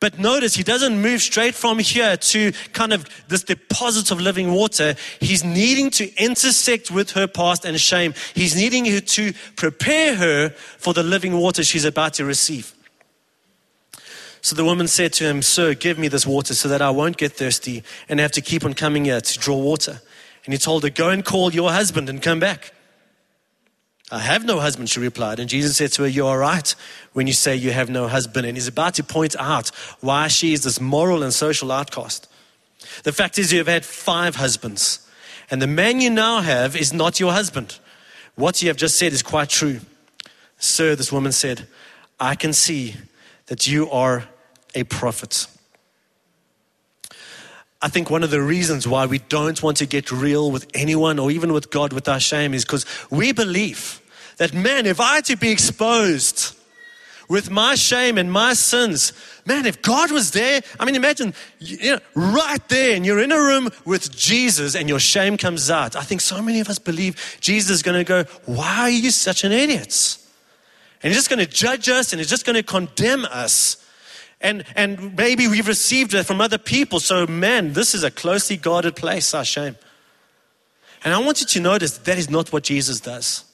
But 0.00 0.18
notice 0.18 0.54
he 0.54 0.62
doesn't 0.62 1.02
move 1.02 1.20
straight 1.20 1.56
from 1.56 1.80
here 1.80 2.16
to 2.16 2.52
kind 2.72 2.92
of 2.92 3.04
this 3.26 3.42
deposit 3.42 4.10
of 4.12 4.20
living 4.20 4.52
water. 4.52 4.94
He's 5.20 5.42
needing 5.42 5.90
to 5.90 6.14
intersect 6.22 6.90
with 6.90 7.10
her 7.10 7.26
past 7.26 7.64
and 7.64 7.78
shame. 7.80 8.14
He's 8.32 8.54
needing 8.54 8.86
her 8.86 9.00
to 9.00 9.32
prepare 9.56 10.14
her 10.14 10.50
for 10.50 10.94
the 10.94 11.02
living 11.02 11.36
water 11.36 11.64
she's 11.64 11.84
about 11.84 12.14
to 12.14 12.24
receive. 12.24 12.74
So 14.40 14.54
the 14.54 14.64
woman 14.64 14.86
said 14.88 15.12
to 15.14 15.24
him, 15.24 15.42
Sir, 15.42 15.74
give 15.74 15.98
me 15.98 16.08
this 16.08 16.26
water 16.26 16.54
so 16.54 16.68
that 16.68 16.82
I 16.82 16.90
won't 16.90 17.16
get 17.16 17.32
thirsty 17.32 17.82
and 18.08 18.20
have 18.20 18.32
to 18.32 18.40
keep 18.40 18.64
on 18.64 18.74
coming 18.74 19.04
here 19.04 19.20
to 19.20 19.38
draw 19.38 19.56
water. 19.56 20.00
And 20.44 20.54
he 20.54 20.58
told 20.58 20.82
her, 20.84 20.90
Go 20.90 21.10
and 21.10 21.24
call 21.24 21.52
your 21.52 21.70
husband 21.70 22.08
and 22.08 22.22
come 22.22 22.40
back. 22.40 22.72
I 24.10 24.20
have 24.20 24.44
no 24.44 24.58
husband, 24.58 24.88
she 24.88 25.00
replied. 25.00 25.38
And 25.38 25.50
Jesus 25.50 25.76
said 25.76 25.92
to 25.92 26.02
her, 26.02 26.08
You 26.08 26.26
are 26.26 26.38
right 26.38 26.74
when 27.12 27.26
you 27.26 27.32
say 27.32 27.56
you 27.56 27.72
have 27.72 27.90
no 27.90 28.08
husband. 28.08 28.46
And 28.46 28.56
he's 28.56 28.68
about 28.68 28.94
to 28.94 29.04
point 29.04 29.36
out 29.38 29.68
why 30.00 30.28
she 30.28 30.52
is 30.52 30.62
this 30.62 30.80
moral 30.80 31.22
and 31.22 31.34
social 31.34 31.70
outcast. 31.70 32.26
The 33.02 33.12
fact 33.12 33.38
is, 33.38 33.52
you 33.52 33.58
have 33.58 33.68
had 33.68 33.84
five 33.84 34.36
husbands, 34.36 35.06
and 35.50 35.60
the 35.60 35.66
man 35.66 36.00
you 36.00 36.10
now 36.10 36.40
have 36.40 36.76
is 36.76 36.92
not 36.92 37.20
your 37.20 37.32
husband. 37.32 37.78
What 38.34 38.62
you 38.62 38.68
have 38.68 38.76
just 38.76 38.98
said 38.98 39.12
is 39.12 39.22
quite 39.22 39.48
true. 39.48 39.80
Sir, 40.58 40.94
this 40.94 41.12
woman 41.12 41.32
said, 41.32 41.66
I 42.18 42.34
can 42.34 42.52
see 42.52 42.94
that 43.48 43.66
you 43.66 43.90
are 43.90 44.28
a 44.74 44.84
prophet. 44.84 45.46
I 47.80 47.88
think 47.88 48.10
one 48.10 48.24
of 48.24 48.30
the 48.30 48.42
reasons 48.42 48.88
why 48.88 49.06
we 49.06 49.18
don't 49.18 49.62
want 49.62 49.76
to 49.78 49.86
get 49.86 50.10
real 50.10 50.50
with 50.50 50.66
anyone 50.74 51.18
or 51.18 51.30
even 51.30 51.52
with 51.52 51.70
God 51.70 51.92
with 51.92 52.08
our 52.08 52.18
shame 52.18 52.52
is 52.52 52.64
because 52.64 52.84
we 53.10 53.32
believe 53.32 54.00
that, 54.38 54.52
man, 54.52 54.84
if 54.84 55.00
I 55.00 55.16
had 55.16 55.24
to 55.26 55.36
be 55.36 55.50
exposed 55.50 56.56
with 57.28 57.50
my 57.50 57.76
shame 57.76 58.18
and 58.18 58.32
my 58.32 58.54
sins, 58.54 59.12
man, 59.46 59.64
if 59.64 59.80
God 59.80 60.10
was 60.10 60.32
there, 60.32 60.60
I 60.80 60.84
mean, 60.84 60.96
imagine, 60.96 61.34
you 61.60 61.92
know, 61.92 61.98
right 62.16 62.66
there, 62.68 62.96
and 62.96 63.06
you're 63.06 63.22
in 63.22 63.30
a 63.30 63.38
room 63.38 63.70
with 63.84 64.10
Jesus 64.16 64.74
and 64.74 64.88
your 64.88 64.98
shame 64.98 65.36
comes 65.36 65.70
out. 65.70 65.94
I 65.94 66.02
think 66.02 66.20
so 66.20 66.42
many 66.42 66.58
of 66.58 66.68
us 66.68 66.80
believe 66.80 67.38
Jesus 67.40 67.70
is 67.70 67.82
going 67.82 67.98
to 67.98 68.04
go, 68.04 68.24
Why 68.46 68.80
are 68.80 68.90
you 68.90 69.12
such 69.12 69.44
an 69.44 69.52
idiot? 69.52 70.17
And 71.02 71.12
he's 71.12 71.16
just 71.16 71.30
going 71.30 71.38
to 71.38 71.46
judge 71.46 71.88
us 71.88 72.12
and 72.12 72.20
he's 72.20 72.28
just 72.28 72.44
going 72.44 72.56
to 72.56 72.62
condemn 72.62 73.24
us. 73.26 73.84
And, 74.40 74.64
and 74.76 75.16
maybe 75.16 75.48
we've 75.48 75.66
received 75.66 76.14
it 76.14 76.24
from 76.24 76.40
other 76.40 76.58
people. 76.58 77.00
So, 77.00 77.26
man, 77.26 77.72
this 77.72 77.94
is 77.94 78.04
a 78.04 78.10
closely 78.10 78.56
guarded 78.56 78.96
place, 78.96 79.34
our 79.34 79.44
shame. 79.44 79.76
And 81.04 81.14
I 81.14 81.18
want 81.18 81.40
you 81.40 81.46
to 81.46 81.60
notice 81.60 81.98
that 81.98 82.18
is 82.18 82.28
not 82.28 82.52
what 82.52 82.64
Jesus 82.64 83.00
does. 83.00 83.44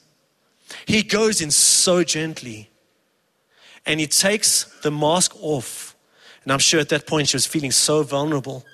He 0.85 1.03
goes 1.03 1.41
in 1.41 1.51
so 1.51 2.03
gently 2.03 2.69
and 3.85 3.99
he 3.99 4.07
takes 4.07 4.63
the 4.81 4.91
mask 4.91 5.35
off. 5.41 5.95
And 6.43 6.51
I'm 6.51 6.59
sure 6.59 6.79
at 6.79 6.89
that 6.89 7.07
point 7.07 7.29
she 7.29 7.35
was 7.35 7.45
feeling 7.45 7.71
so 7.71 8.03
vulnerable. 8.03 8.65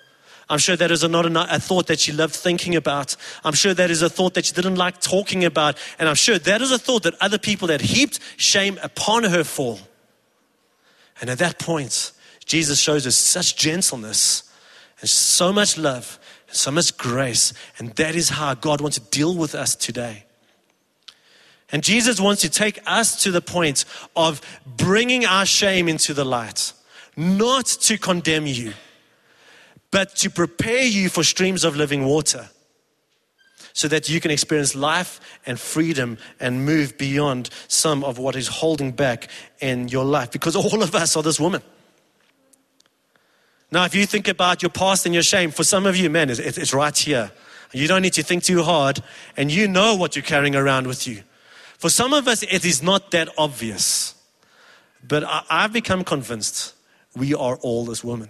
I'm 0.52 0.60
sure 0.60 0.76
that 0.76 0.92
is 0.92 1.08
not 1.08 1.26
a, 1.26 1.60
thought 1.62 1.88
that 1.88 2.02
she 2.02 2.12
loved 2.12 2.36
thinking 2.36 2.76
about. 2.76 3.16
I'm 3.46 3.54
sure 3.54 3.74
that 3.74 3.90
is 3.90 4.02
a 4.02 4.10
thought 4.10 4.34
that 4.34 4.46
she 4.46 4.54
didn't 4.54 4.76
like 4.76 5.00
talking 5.00 5.46
about. 5.46 5.78
And 5.98 6.10
I'm 6.10 6.16
sure 6.16 6.38
that 6.38 6.62
is 6.62 6.72
a 6.74 6.78
thought 6.78 7.04
that 7.04 7.14
other 7.22 7.38
people 7.38 7.70
had 7.70 7.80
heaped 7.80 8.20
shame 8.36 8.78
upon 8.84 9.24
her 9.24 9.46
for. 9.46 9.80
And 11.22 11.30
at 11.30 11.38
that 11.38 11.58
point, 11.58 12.12
Jesus 12.44 12.82
shows 12.82 13.08
us 13.08 13.16
such 13.16 13.56
gentleness 13.56 14.52
and 15.00 15.10
so 15.10 15.54
much 15.54 15.78
love 15.78 16.20
and 16.50 16.58
so 16.58 16.70
much 16.70 16.98
grace. 16.98 17.54
And 17.80 17.92
that 17.92 18.14
is 18.14 18.28
how 18.28 18.54
God 18.54 18.82
wants 18.82 19.00
to 19.00 19.10
deal 19.10 19.34
with 19.34 19.56
us 19.56 19.74
today. 19.74 20.26
And 21.72 21.82
Jesus 21.82 22.20
wants 22.20 22.42
to 22.42 22.50
take 22.50 22.82
us 22.86 23.24
to 23.24 23.32
the 23.32 23.40
point 23.40 23.86
of 24.18 24.42
bringing 24.66 25.26
our 25.26 25.46
shame 25.46 25.88
into 25.88 26.14
the 26.14 26.26
light, 26.26 26.74
not 27.16 27.68
to 27.68 27.98
condemn 27.98 28.48
you, 28.48 28.74
but 29.92 30.16
to 30.16 30.30
prepare 30.30 30.84
you 30.84 31.10
for 31.10 31.24
streams 31.24 31.64
of 31.64 31.76
living 31.76 32.06
water 32.06 32.50
so 33.74 33.88
that 33.88 34.10
you 34.10 34.20
can 34.20 34.32
experience 34.32 34.76
life 34.76 35.20
and 35.46 35.60
freedom 35.60 36.18
and 36.40 36.66
move 36.66 36.98
beyond 36.98 37.50
some 37.68 38.04
of 38.04 38.18
what 38.18 38.36
is 38.36 38.48
holding 38.48 38.92
back 38.92 39.28
in 39.60 39.88
your 39.88 40.06
life. 40.06 40.32
Because 40.32 40.56
all 40.56 40.82
of 40.82 40.96
us 40.96 41.16
are 41.16 41.24
this 41.24 41.40
woman. 41.40 41.62
Now, 43.72 43.86
if 43.86 43.96
you 43.96 44.06
think 44.06 44.28
about 44.28 44.62
your 44.62 44.70
past 44.70 45.06
and 45.06 45.14
your 45.14 45.24
shame, 45.24 45.52
for 45.52 45.64
some 45.64 45.86
of 45.86 45.96
you, 45.96 46.10
man, 46.10 46.30
it's, 46.30 46.40
it's 46.40 46.74
right 46.74 46.98
here. 46.98 47.32
You 47.72 47.88
don't 47.88 48.02
need 48.02 48.14
to 48.14 48.24
think 48.24 48.44
too 48.44 48.64
hard, 48.64 49.02
and 49.38 49.50
you 49.50 49.68
know 49.68 49.96
what 49.96 50.16
you're 50.16 50.24
carrying 50.24 50.58
around 50.58 50.88
with 50.88 51.08
you. 51.08 51.24
For 51.78 51.90
some 51.90 52.14
of 52.14 52.28
us, 52.28 52.44
it 52.44 52.66
is 52.66 52.84
not 52.84 53.12
that 53.12 53.30
obvious. 53.38 54.14
But 55.08 55.24
I, 55.24 55.44
I've 55.50 55.72
become 55.72 56.04
convinced 56.04 56.76
we 57.16 57.34
are 57.34 57.56
all 57.58 57.86
this 57.86 58.04
woman. 58.04 58.28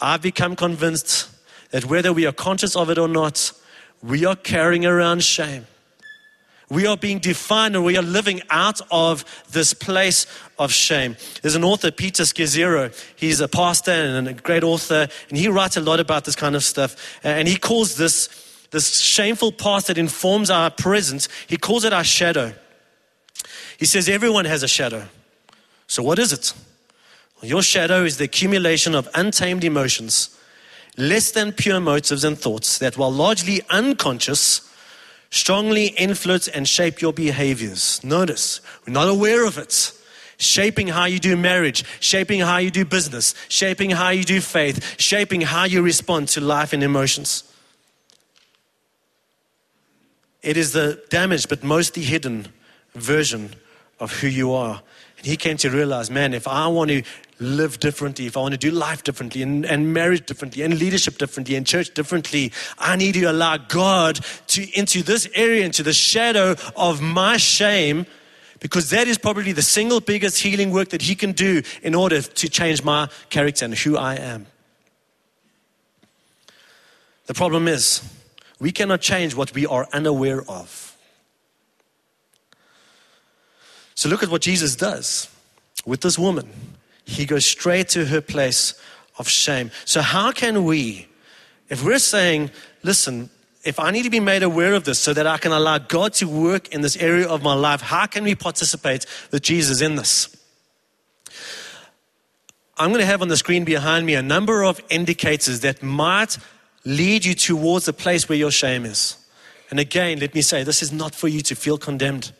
I've 0.00 0.22
become 0.22 0.56
convinced 0.56 1.28
that 1.70 1.84
whether 1.84 2.12
we 2.12 2.26
are 2.26 2.32
conscious 2.32 2.76
of 2.76 2.90
it 2.90 2.98
or 2.98 3.08
not, 3.08 3.52
we 4.02 4.24
are 4.24 4.36
carrying 4.36 4.86
around 4.86 5.22
shame. 5.22 5.66
We 6.70 6.86
are 6.86 6.96
being 6.96 7.18
defined 7.18 7.76
and 7.76 7.84
we 7.84 7.96
are 7.96 8.02
living 8.02 8.42
out 8.50 8.80
of 8.90 9.24
this 9.50 9.72
place 9.72 10.26
of 10.58 10.70
shame. 10.70 11.16
There's 11.40 11.54
an 11.54 11.64
author, 11.64 11.90
Peter 11.90 12.24
Scazzero. 12.24 12.94
He's 13.16 13.40
a 13.40 13.48
pastor 13.48 13.90
and 13.90 14.28
a 14.28 14.34
great 14.34 14.62
author, 14.62 15.08
and 15.30 15.38
he 15.38 15.48
writes 15.48 15.78
a 15.78 15.80
lot 15.80 15.98
about 15.98 16.24
this 16.24 16.36
kind 16.36 16.54
of 16.54 16.62
stuff. 16.62 17.18
And 17.24 17.48
he 17.48 17.56
calls 17.56 17.96
this, 17.96 18.28
this 18.70 19.00
shameful 19.00 19.52
past 19.52 19.86
that 19.86 19.96
informs 19.96 20.50
our 20.50 20.70
present, 20.70 21.28
he 21.46 21.56
calls 21.56 21.84
it 21.84 21.94
our 21.94 22.04
shadow. 22.04 22.52
He 23.78 23.86
says 23.86 24.08
everyone 24.08 24.44
has 24.44 24.62
a 24.62 24.68
shadow. 24.68 25.06
So, 25.86 26.02
what 26.02 26.18
is 26.18 26.32
it? 26.34 26.52
Your 27.42 27.62
shadow 27.62 28.04
is 28.04 28.18
the 28.18 28.24
accumulation 28.24 28.94
of 28.94 29.08
untamed 29.14 29.64
emotions, 29.64 30.36
less 30.96 31.30
than 31.30 31.52
pure 31.52 31.80
motives 31.80 32.24
and 32.24 32.36
thoughts 32.36 32.78
that, 32.78 32.96
while 32.96 33.12
largely 33.12 33.62
unconscious, 33.70 34.68
strongly 35.30 35.86
influence 35.88 36.48
and 36.48 36.66
shape 36.66 37.00
your 37.00 37.12
behaviors. 37.12 38.02
Notice, 38.02 38.60
we're 38.86 38.92
not 38.92 39.08
aware 39.08 39.46
of 39.46 39.58
it. 39.58 39.92
Shaping 40.40 40.86
how 40.86 41.04
you 41.04 41.18
do 41.18 41.36
marriage, 41.36 41.84
shaping 41.98 42.40
how 42.40 42.58
you 42.58 42.70
do 42.70 42.84
business, 42.84 43.34
shaping 43.48 43.90
how 43.90 44.10
you 44.10 44.22
do 44.22 44.40
faith, 44.40 45.00
shaping 45.00 45.40
how 45.40 45.64
you 45.64 45.82
respond 45.82 46.28
to 46.28 46.40
life 46.40 46.72
and 46.72 46.82
emotions. 46.82 47.42
It 50.42 50.56
is 50.56 50.72
the 50.72 51.02
damaged 51.10 51.48
but 51.48 51.64
mostly 51.64 52.04
hidden 52.04 52.48
version 52.94 53.54
of 53.98 54.20
who 54.20 54.28
you 54.28 54.52
are. 54.52 54.82
And 55.18 55.26
he 55.26 55.36
came 55.36 55.56
to 55.58 55.70
realize, 55.70 56.10
man, 56.10 56.32
if 56.32 56.46
I 56.46 56.68
want 56.68 56.90
to 56.90 57.02
live 57.40 57.78
differently, 57.80 58.26
if 58.26 58.36
I 58.36 58.40
want 58.40 58.52
to 58.52 58.58
do 58.58 58.70
life 58.70 59.04
differently 59.04 59.42
and, 59.42 59.64
and 59.64 59.92
marriage 59.92 60.26
differently 60.26 60.62
and 60.62 60.78
leadership 60.78 61.18
differently 61.18 61.56
and 61.56 61.66
church 61.66 61.92
differently, 61.92 62.52
I 62.78 62.96
need 62.96 63.14
to 63.14 63.24
allow 63.24 63.56
God 63.56 64.20
to 64.48 64.78
into 64.78 65.02
this 65.02 65.28
area, 65.34 65.64
into 65.64 65.82
the 65.82 65.92
shadow 65.92 66.56
of 66.76 67.00
my 67.00 67.36
shame, 67.36 68.06
because 68.60 68.90
that 68.90 69.06
is 69.08 69.18
probably 69.18 69.52
the 69.52 69.62
single 69.62 70.00
biggest 70.00 70.42
healing 70.42 70.70
work 70.70 70.90
that 70.90 71.02
He 71.02 71.14
can 71.14 71.32
do 71.32 71.62
in 71.82 71.94
order 71.94 72.22
to 72.22 72.48
change 72.48 72.82
my 72.82 73.08
character 73.30 73.64
and 73.64 73.74
who 73.74 73.96
I 73.96 74.16
am. 74.16 74.46
The 77.26 77.34
problem 77.34 77.68
is, 77.68 78.02
we 78.58 78.72
cannot 78.72 79.00
change 79.00 79.34
what 79.34 79.52
we 79.52 79.66
are 79.66 79.86
unaware 79.92 80.42
of. 80.48 80.87
So 83.98 84.08
look 84.08 84.22
at 84.22 84.28
what 84.28 84.42
Jesus 84.42 84.76
does 84.76 85.28
with 85.84 86.02
this 86.02 86.16
woman 86.16 86.48
he 87.04 87.26
goes 87.26 87.44
straight 87.44 87.88
to 87.88 88.04
her 88.04 88.20
place 88.20 88.80
of 89.18 89.28
shame. 89.28 89.72
So, 89.84 90.02
how 90.02 90.30
can 90.30 90.64
we, 90.64 91.08
if 91.68 91.82
we're 91.82 91.98
saying, 91.98 92.52
listen, 92.84 93.28
if 93.64 93.80
I 93.80 93.90
need 93.90 94.04
to 94.04 94.10
be 94.10 94.20
made 94.20 94.44
aware 94.44 94.74
of 94.74 94.84
this 94.84 95.00
so 95.00 95.12
that 95.14 95.26
I 95.26 95.38
can 95.38 95.50
allow 95.50 95.78
God 95.78 96.12
to 96.14 96.28
work 96.28 96.72
in 96.72 96.82
this 96.82 96.96
area 96.96 97.26
of 97.26 97.42
my 97.42 97.54
life, 97.54 97.80
how 97.80 98.06
can 98.06 98.22
we 98.22 98.36
participate 98.36 99.04
with 99.32 99.42
Jesus 99.42 99.80
in 99.80 99.96
this? 99.96 100.28
I'm 102.76 102.90
going 102.90 103.00
to 103.00 103.06
have 103.06 103.20
on 103.20 103.26
the 103.26 103.36
screen 103.36 103.64
behind 103.64 104.06
me 104.06 104.14
a 104.14 104.22
number 104.22 104.62
of 104.62 104.80
indicators 104.90 105.60
that 105.60 105.82
might 105.82 106.38
lead 106.84 107.24
you 107.24 107.34
towards 107.34 107.86
the 107.86 107.92
place 107.92 108.28
where 108.28 108.38
your 108.38 108.52
shame 108.52 108.84
is. 108.84 109.16
And 109.70 109.80
again, 109.80 110.20
let 110.20 110.36
me 110.36 110.42
say, 110.42 110.62
this 110.62 110.82
is 110.82 110.92
not 110.92 111.16
for 111.16 111.26
you 111.26 111.40
to 111.40 111.56
feel 111.56 111.78
condemned. 111.78 112.32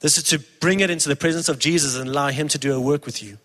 This 0.00 0.16
is 0.18 0.24
to 0.24 0.38
bring 0.60 0.80
it 0.80 0.90
into 0.90 1.08
the 1.08 1.16
presence 1.16 1.48
of 1.48 1.58
Jesus 1.58 1.96
and 1.96 2.08
allow 2.08 2.28
Him 2.28 2.48
to 2.48 2.58
do 2.58 2.74
a 2.74 2.80
work 2.80 3.06
with 3.06 3.22
you. 3.22 3.38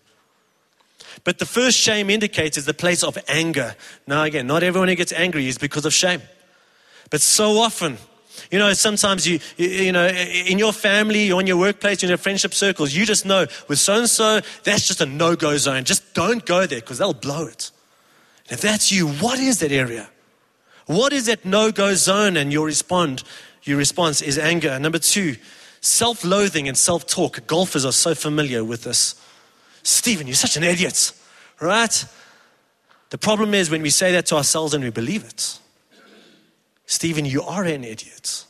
But 1.24 1.38
the 1.38 1.46
first 1.46 1.78
shame 1.78 2.10
indicates 2.10 2.56
is 2.56 2.66
the 2.66 2.74
place 2.74 3.02
of 3.02 3.18
anger. 3.28 3.74
Now, 4.06 4.24
again, 4.24 4.46
not 4.46 4.62
everyone 4.62 4.88
who 4.88 4.94
gets 4.94 5.12
angry 5.12 5.48
is 5.48 5.58
because 5.58 5.84
of 5.84 5.94
shame. 5.94 6.22
But 7.10 7.20
so 7.20 7.58
often, 7.58 7.98
you 8.50 8.58
know, 8.58 8.72
sometimes 8.74 9.26
you, 9.26 9.40
you, 9.56 9.92
know, 9.92 10.06
in 10.06 10.58
your 10.58 10.72
family 10.72 11.32
or 11.32 11.40
in 11.40 11.46
your 11.46 11.56
workplace, 11.56 12.02
in 12.02 12.08
your 12.08 12.18
friendship 12.18 12.54
circles, 12.54 12.94
you 12.94 13.06
just 13.06 13.24
know 13.24 13.46
with 13.68 13.78
so 13.78 13.98
and 13.98 14.10
so, 14.10 14.40
that's 14.64 14.86
just 14.86 15.00
a 15.00 15.06
no 15.06 15.36
go 15.36 15.56
zone. 15.56 15.84
Just 15.84 16.14
don't 16.14 16.44
go 16.44 16.66
there 16.66 16.80
because 16.80 16.98
they'll 16.98 17.14
blow 17.14 17.46
it. 17.46 17.70
And 18.48 18.52
if 18.52 18.60
that's 18.60 18.92
you, 18.92 19.08
what 19.08 19.38
is 19.38 19.60
that 19.60 19.72
area? 19.72 20.08
What 20.86 21.12
is 21.12 21.26
that 21.26 21.44
no 21.44 21.72
go 21.72 21.94
zone? 21.94 22.36
And 22.36 22.52
your 22.52 22.66
respond, 22.66 23.24
your 23.64 23.78
response 23.78 24.22
is 24.22 24.38
anger. 24.38 24.78
Number 24.78 24.98
two, 24.98 25.36
self 25.86 26.24
loathing 26.24 26.68
and 26.68 26.76
self 26.76 27.06
talk. 27.06 27.46
Golfers 27.46 27.84
are 27.84 27.92
so 27.92 28.14
familiar 28.14 28.64
with 28.64 28.82
this. 28.84 29.14
Stephen, 29.82 30.26
you're 30.26 30.34
such 30.34 30.56
an 30.56 30.64
idiot, 30.64 31.12
right? 31.60 32.04
The 33.10 33.18
problem 33.18 33.54
is 33.54 33.70
when 33.70 33.82
we 33.82 33.90
say 33.90 34.12
that 34.12 34.26
to 34.26 34.36
ourselves 34.36 34.74
and 34.74 34.82
we 34.82 34.90
believe 34.90 35.24
it. 35.24 35.58
Stephen, 36.86 37.24
you 37.24 37.42
are 37.42 37.64
an 37.64 37.84
idiot. 37.84 38.44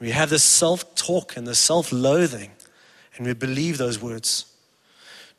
We 0.00 0.10
have 0.10 0.30
this 0.30 0.42
self 0.42 0.94
talk 0.94 1.36
and 1.36 1.46
this 1.46 1.58
self 1.58 1.92
loathing, 1.92 2.50
and 3.16 3.26
we 3.26 3.34
believe 3.34 3.78
those 3.78 4.00
words. 4.00 4.46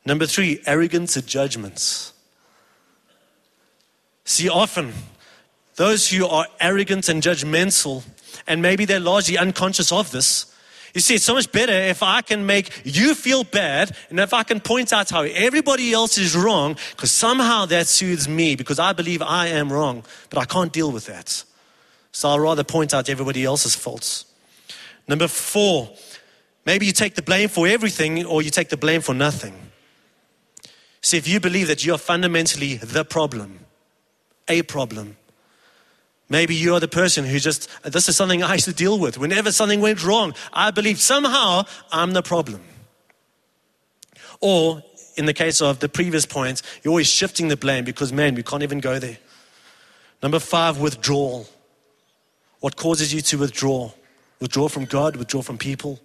Number 0.06 0.26
three, 0.26 0.62
arrogance 0.66 1.16
and 1.16 1.26
judgments. 1.26 2.12
See, 4.24 4.48
often 4.48 4.92
those 5.74 6.10
who 6.10 6.26
are 6.26 6.46
arrogant 6.60 7.08
and 7.08 7.22
judgmental, 7.22 8.04
and 8.46 8.62
maybe 8.62 8.84
they're 8.84 9.00
largely 9.00 9.36
unconscious 9.36 9.90
of 9.90 10.10
this, 10.10 10.49
you 10.94 11.00
see, 11.00 11.14
it's 11.14 11.24
so 11.24 11.34
much 11.34 11.50
better 11.52 11.72
if 11.72 12.02
I 12.02 12.20
can 12.20 12.46
make 12.46 12.82
you 12.84 13.14
feel 13.14 13.44
bad 13.44 13.96
and 14.08 14.18
if 14.18 14.34
I 14.34 14.42
can 14.42 14.60
point 14.60 14.92
out 14.92 15.10
how 15.10 15.22
everybody 15.22 15.92
else 15.92 16.18
is 16.18 16.36
wrong, 16.36 16.76
because 16.90 17.12
somehow 17.12 17.66
that 17.66 17.86
soothes 17.86 18.28
me 18.28 18.56
because 18.56 18.78
I 18.78 18.92
believe 18.92 19.22
I 19.22 19.48
am 19.48 19.72
wrong, 19.72 20.04
but 20.30 20.38
I 20.38 20.44
can't 20.44 20.72
deal 20.72 20.90
with 20.90 21.06
that. 21.06 21.44
So 22.12 22.28
I'll 22.28 22.40
rather 22.40 22.64
point 22.64 22.92
out 22.92 23.08
everybody 23.08 23.44
else's 23.44 23.76
faults. 23.76 24.24
Number 25.06 25.28
four, 25.28 25.90
maybe 26.66 26.86
you 26.86 26.92
take 26.92 27.14
the 27.14 27.22
blame 27.22 27.48
for 27.48 27.66
everything 27.66 28.24
or 28.24 28.42
you 28.42 28.50
take 28.50 28.68
the 28.68 28.76
blame 28.76 29.00
for 29.00 29.14
nothing. 29.14 29.54
See, 31.02 31.16
if 31.16 31.26
you 31.26 31.40
believe 31.40 31.68
that 31.68 31.84
you're 31.84 31.98
fundamentally 31.98 32.76
the 32.76 33.04
problem, 33.04 33.60
a 34.48 34.62
problem, 34.62 35.16
Maybe 36.30 36.54
you 36.54 36.74
are 36.74 36.80
the 36.80 36.88
person 36.88 37.24
who 37.24 37.40
just, 37.40 37.68
this 37.82 38.08
is 38.08 38.16
something 38.16 38.42
I 38.42 38.54
used 38.54 38.66
to 38.66 38.72
deal 38.72 38.98
with. 38.98 39.18
Whenever 39.18 39.50
something 39.50 39.80
went 39.80 40.04
wrong, 40.04 40.32
I 40.52 40.70
believe 40.70 41.00
somehow 41.00 41.64
I'm 41.92 42.12
the 42.12 42.22
problem. 42.22 42.62
Or, 44.40 44.82
in 45.16 45.26
the 45.26 45.34
case 45.34 45.60
of 45.60 45.80
the 45.80 45.88
previous 45.88 46.24
point, 46.24 46.62
you're 46.82 46.92
always 46.92 47.08
shifting 47.08 47.48
the 47.48 47.56
blame 47.56 47.84
because, 47.84 48.12
man, 48.12 48.36
we 48.36 48.44
can't 48.44 48.62
even 48.62 48.78
go 48.78 49.00
there. 49.00 49.18
Number 50.22 50.38
five, 50.38 50.78
withdrawal. 50.78 51.48
What 52.60 52.76
causes 52.76 53.12
you 53.12 53.20
to 53.22 53.38
withdraw? 53.38 53.90
Withdraw 54.38 54.68
from 54.68 54.84
God, 54.84 55.16
withdraw 55.16 55.42
from 55.42 55.58
people. 55.58 55.98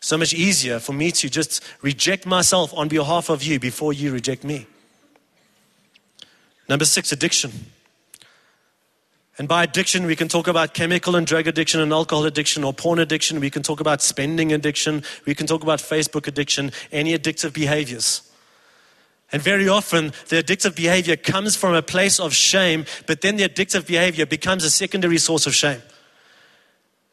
So 0.00 0.18
much 0.18 0.34
easier 0.34 0.80
for 0.80 0.94
me 0.94 1.12
to 1.12 1.30
just 1.30 1.62
reject 1.80 2.26
myself 2.26 2.74
on 2.74 2.88
behalf 2.88 3.30
of 3.30 3.44
you 3.44 3.60
before 3.60 3.92
you 3.92 4.12
reject 4.12 4.42
me. 4.42 4.66
Number 6.68 6.84
six, 6.84 7.12
addiction. 7.12 7.52
And 9.42 9.48
by 9.48 9.64
addiction, 9.64 10.06
we 10.06 10.14
can 10.14 10.28
talk 10.28 10.46
about 10.46 10.72
chemical 10.72 11.16
and 11.16 11.26
drug 11.26 11.48
addiction 11.48 11.80
and 11.80 11.92
alcohol 11.92 12.26
addiction 12.26 12.62
or 12.62 12.72
porn 12.72 13.00
addiction. 13.00 13.40
We 13.40 13.50
can 13.50 13.64
talk 13.64 13.80
about 13.80 14.00
spending 14.00 14.52
addiction. 14.52 15.02
We 15.26 15.34
can 15.34 15.48
talk 15.48 15.64
about 15.64 15.80
Facebook 15.80 16.28
addiction, 16.28 16.70
any 16.92 17.12
addictive 17.18 17.52
behaviors. 17.52 18.22
And 19.32 19.42
very 19.42 19.68
often, 19.68 20.12
the 20.28 20.40
addictive 20.40 20.76
behavior 20.76 21.16
comes 21.16 21.56
from 21.56 21.74
a 21.74 21.82
place 21.82 22.20
of 22.20 22.32
shame, 22.32 22.84
but 23.08 23.22
then 23.22 23.34
the 23.34 23.48
addictive 23.48 23.84
behavior 23.84 24.26
becomes 24.26 24.62
a 24.62 24.70
secondary 24.70 25.18
source 25.18 25.44
of 25.48 25.56
shame. 25.56 25.82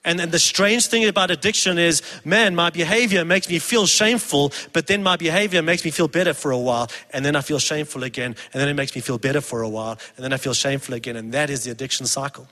And, 0.06 0.22
and 0.22 0.32
the 0.32 0.40
strange 0.40 0.88
thing 0.88 1.06
about 1.06 1.30
addiction 1.30 1.78
is, 1.78 2.02
man, 2.24 2.56
my 2.56 2.70
behavior 2.70 3.26
makes 3.26 3.50
me 3.50 3.60
feel 3.60 3.86
shameful, 3.86 4.54
but 4.72 4.88
then 4.88 5.04
my 5.04 5.18
behavior 5.18 5.62
makes 5.62 5.84
me 5.84 5.92
feel 5.92 6.08
better 6.08 6.34
for 6.34 6.52
a 6.52 6.58
while, 6.58 6.90
and 7.12 7.26
then 7.26 7.36
I 7.36 7.42
feel 7.42 7.60
shameful 7.60 8.04
again, 8.04 8.36
and 8.54 8.62
then 8.62 8.70
it 8.70 8.76
makes 8.76 8.96
me 8.96 9.02
feel 9.02 9.18
better 9.18 9.42
for 9.42 9.62
a 9.62 9.68
while, 9.68 10.00
and 10.16 10.24
then 10.24 10.32
I 10.32 10.38
feel 10.38 10.54
shameful 10.54 10.96
again, 10.96 11.18
and 11.18 11.34
that 11.34 11.50
is 11.50 11.66
the 11.66 11.72
addiction 11.72 12.06
cycle. 12.06 12.48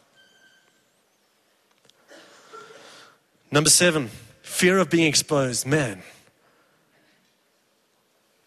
Number 3.50 3.70
seven, 3.70 4.10
fear 4.42 4.78
of 4.78 4.90
being 4.90 5.08
exposed. 5.08 5.66
Man, 5.66 6.04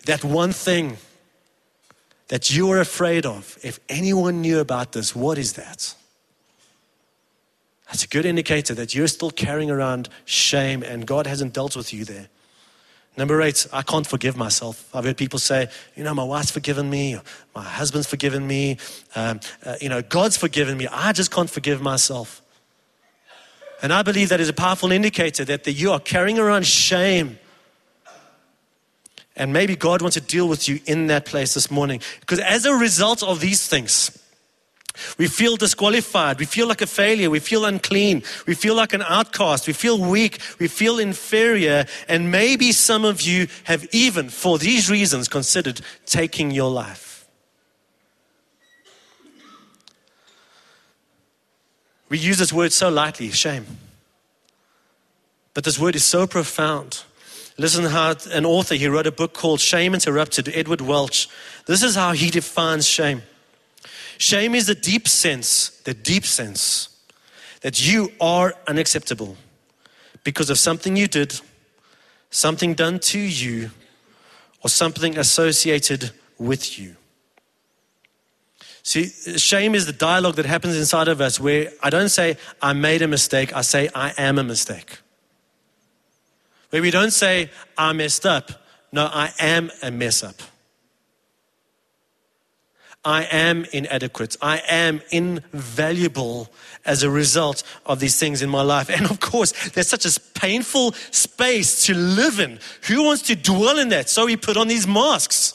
that 0.04 0.22
one 0.22 0.52
thing 0.52 0.98
that 2.28 2.50
you 2.54 2.70
are 2.70 2.80
afraid 2.80 3.24
of, 3.24 3.58
if 3.62 3.80
anyone 3.88 4.42
knew 4.42 4.60
about 4.60 4.92
this, 4.92 5.16
what 5.16 5.38
is 5.38 5.54
that? 5.54 5.94
That's 7.90 8.04
a 8.04 8.08
good 8.08 8.24
indicator 8.24 8.72
that 8.74 8.94
you're 8.94 9.08
still 9.08 9.32
carrying 9.32 9.68
around 9.68 10.08
shame 10.24 10.84
and 10.84 11.04
God 11.04 11.26
hasn't 11.26 11.52
dealt 11.52 11.74
with 11.74 11.92
you 11.92 12.04
there. 12.04 12.28
Number 13.16 13.42
eight, 13.42 13.66
I 13.72 13.82
can't 13.82 14.06
forgive 14.06 14.36
myself. 14.36 14.88
I've 14.94 15.04
heard 15.04 15.16
people 15.16 15.40
say, 15.40 15.68
you 15.96 16.04
know, 16.04 16.14
my 16.14 16.22
wife's 16.22 16.52
forgiven 16.52 16.88
me, 16.88 17.18
my 17.52 17.64
husband's 17.64 18.06
forgiven 18.06 18.46
me, 18.46 18.78
um, 19.16 19.40
uh, 19.66 19.74
you 19.80 19.88
know, 19.88 20.02
God's 20.02 20.36
forgiven 20.36 20.78
me. 20.78 20.86
I 20.86 21.12
just 21.12 21.32
can't 21.32 21.50
forgive 21.50 21.82
myself. 21.82 22.40
And 23.82 23.92
I 23.92 24.02
believe 24.02 24.28
that 24.28 24.40
is 24.40 24.48
a 24.48 24.52
powerful 24.52 24.92
indicator 24.92 25.44
that 25.46 25.64
the, 25.64 25.72
you 25.72 25.90
are 25.90 25.98
carrying 25.98 26.38
around 26.38 26.66
shame. 26.66 27.40
And 29.34 29.52
maybe 29.52 29.74
God 29.74 30.00
wants 30.00 30.14
to 30.14 30.20
deal 30.20 30.48
with 30.48 30.68
you 30.68 30.78
in 30.86 31.08
that 31.08 31.24
place 31.24 31.54
this 31.54 31.72
morning. 31.72 32.00
Because 32.20 32.38
as 32.38 32.66
a 32.66 32.74
result 32.74 33.24
of 33.24 33.40
these 33.40 33.66
things, 33.66 34.16
we 35.18 35.28
feel 35.28 35.56
disqualified. 35.56 36.38
We 36.38 36.46
feel 36.46 36.66
like 36.66 36.82
a 36.82 36.86
failure. 36.86 37.30
We 37.30 37.40
feel 37.40 37.64
unclean. 37.64 38.22
We 38.46 38.54
feel 38.54 38.74
like 38.74 38.92
an 38.92 39.02
outcast. 39.02 39.66
We 39.66 39.72
feel 39.72 39.98
weak. 39.98 40.40
We 40.58 40.68
feel 40.68 40.98
inferior. 40.98 41.86
And 42.08 42.30
maybe 42.30 42.72
some 42.72 43.04
of 43.04 43.20
you 43.22 43.48
have 43.64 43.86
even, 43.92 44.28
for 44.28 44.58
these 44.58 44.90
reasons, 44.90 45.28
considered 45.28 45.80
taking 46.06 46.50
your 46.50 46.70
life. 46.70 47.28
We 52.08 52.18
use 52.18 52.38
this 52.38 52.52
word 52.52 52.72
so 52.72 52.90
lightly 52.90 53.30
shame. 53.30 53.66
But 55.54 55.64
this 55.64 55.78
word 55.78 55.94
is 55.94 56.04
so 56.04 56.26
profound. 56.26 57.04
Listen 57.56 57.84
how 57.84 58.14
an 58.32 58.46
author, 58.46 58.74
he 58.74 58.88
wrote 58.88 59.06
a 59.06 59.12
book 59.12 59.34
called 59.34 59.60
Shame 59.60 59.94
Interrupted, 59.94 60.48
Edward 60.54 60.80
Welch. 60.80 61.28
This 61.66 61.82
is 61.82 61.94
how 61.94 62.12
he 62.12 62.30
defines 62.30 62.86
shame. 62.86 63.22
Shame 64.20 64.54
is 64.54 64.66
the 64.66 64.74
deep 64.74 65.08
sense, 65.08 65.70
the 65.84 65.94
deep 65.94 66.26
sense 66.26 66.90
that 67.62 67.90
you 67.90 68.12
are 68.20 68.54
unacceptable 68.68 69.38
because 70.24 70.50
of 70.50 70.58
something 70.58 70.94
you 70.94 71.06
did, 71.06 71.40
something 72.28 72.74
done 72.74 72.98
to 72.98 73.18
you, 73.18 73.70
or 74.62 74.68
something 74.68 75.16
associated 75.16 76.10
with 76.36 76.78
you. 76.78 76.96
See, 78.82 79.06
shame 79.38 79.74
is 79.74 79.86
the 79.86 79.92
dialogue 79.94 80.34
that 80.34 80.44
happens 80.44 80.76
inside 80.76 81.08
of 81.08 81.22
us 81.22 81.40
where 81.40 81.72
I 81.82 81.88
don't 81.88 82.10
say, 82.10 82.36
I 82.60 82.74
made 82.74 83.00
a 83.00 83.08
mistake, 83.08 83.56
I 83.56 83.62
say, 83.62 83.88
I 83.94 84.12
am 84.18 84.38
a 84.38 84.44
mistake. 84.44 84.98
Where 86.68 86.82
we 86.82 86.90
don't 86.90 87.12
say, 87.12 87.48
I 87.78 87.94
messed 87.94 88.26
up, 88.26 88.50
no, 88.92 89.06
I 89.06 89.32
am 89.38 89.70
a 89.82 89.90
mess 89.90 90.22
up. 90.22 90.42
I 93.04 93.24
am 93.24 93.64
inadequate. 93.72 94.36
I 94.42 94.62
am 94.68 95.00
invaluable 95.10 96.50
as 96.84 97.02
a 97.02 97.10
result 97.10 97.62
of 97.86 97.98
these 97.98 98.18
things 98.18 98.42
in 98.42 98.50
my 98.50 98.62
life. 98.62 98.90
And 98.90 99.10
of 99.10 99.20
course, 99.20 99.70
there's 99.70 99.88
such 99.88 100.04
a 100.04 100.20
painful 100.38 100.92
space 101.10 101.86
to 101.86 101.94
live 101.94 102.40
in. 102.40 102.58
Who 102.88 103.04
wants 103.04 103.22
to 103.22 103.36
dwell 103.36 103.78
in 103.78 103.88
that? 103.88 104.10
So 104.10 104.26
we 104.26 104.36
put 104.36 104.58
on 104.58 104.68
these 104.68 104.86
masks. 104.86 105.54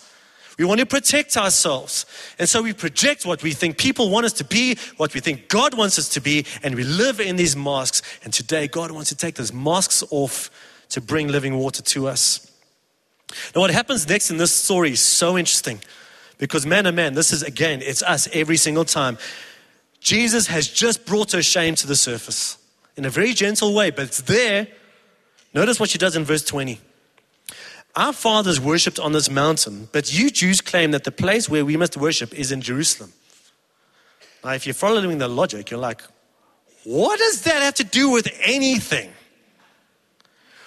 We 0.57 0.65
want 0.65 0.79
to 0.79 0.85
protect 0.85 1.37
ourselves. 1.37 2.05
And 2.39 2.47
so 2.47 2.63
we 2.63 2.73
project 2.73 3.25
what 3.25 3.43
we 3.43 3.51
think 3.51 3.77
people 3.77 4.09
want 4.09 4.25
us 4.25 4.33
to 4.33 4.43
be, 4.43 4.77
what 4.97 5.13
we 5.13 5.19
think 5.19 5.49
God 5.49 5.77
wants 5.77 5.99
us 5.99 6.09
to 6.09 6.21
be, 6.21 6.45
and 6.63 6.73
we 6.75 6.83
live 6.83 7.19
in 7.19 7.35
these 7.35 7.55
masks. 7.55 8.01
And 8.23 8.33
today, 8.33 8.67
God 8.67 8.89
wants 8.91 9.09
to 9.09 9.15
take 9.15 9.35
those 9.35 9.53
masks 9.53 10.03
off 10.09 10.49
to 10.89 11.01
bring 11.01 11.27
living 11.27 11.57
water 11.57 11.83
to 11.83 12.07
us. 12.07 12.49
Now, 13.53 13.61
what 13.61 13.69
happens 13.69 14.07
next 14.07 14.31
in 14.31 14.37
this 14.37 14.53
story 14.53 14.91
is 14.91 15.01
so 15.01 15.37
interesting. 15.37 15.79
Because 16.37 16.65
man, 16.65 16.85
oh 16.87 16.91
man, 16.91 17.13
this 17.13 17.31
is 17.31 17.43
again, 17.43 17.81
it's 17.81 18.03
us 18.03 18.27
every 18.33 18.57
single 18.57 18.85
time. 18.85 19.17
Jesus 19.99 20.47
has 20.47 20.67
just 20.67 21.05
brought 21.05 21.31
her 21.31 21.41
shame 21.41 21.75
to 21.75 21.87
the 21.87 21.95
surface 21.95 22.57
in 22.95 23.05
a 23.05 23.09
very 23.09 23.33
gentle 23.33 23.73
way, 23.73 23.89
but 23.89 24.05
it's 24.05 24.21
there. 24.21 24.67
Notice 25.53 25.79
what 25.79 25.89
she 25.89 25.97
does 25.97 26.15
in 26.15 26.23
verse 26.23 26.43
20. 26.43 26.79
Our 27.95 28.11
fathers 28.11 28.59
worshipped 28.59 28.99
on 28.99 29.13
this 29.13 29.29
mountain, 29.29 29.87
but 29.91 30.13
you 30.13 30.29
Jews 30.29 30.59
claim 30.59 30.91
that 30.91 31.05
the 31.05 31.11
place 31.11 31.47
where 31.49 31.63
we 31.63 31.77
must 31.77 31.95
worship 31.95 32.33
is 32.33 32.51
in 32.51 32.61
Jerusalem. 32.61 33.13
Now, 34.43 34.51
if 34.51 34.67
you're 34.67 34.73
following 34.73 35.17
the 35.17 35.29
logic, 35.29 35.71
you're 35.71 35.79
like, 35.79 36.03
what 36.83 37.17
does 37.17 37.43
that 37.43 37.63
have 37.63 37.75
to 37.75 37.83
do 37.83 38.09
with 38.09 38.27
anything? 38.41 39.11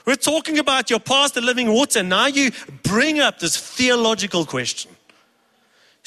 We're 0.05 0.17
talking 0.17 0.59
about 0.59 0.89
your 0.89 1.01
past, 1.01 1.35
the 1.35 1.43
living 1.43 1.71
water. 1.71 2.03
Now 2.03 2.27
you 2.27 2.51
bring 2.83 3.21
up 3.21 3.39
this 3.39 3.57
theological 3.57 4.47
question. 4.47 4.91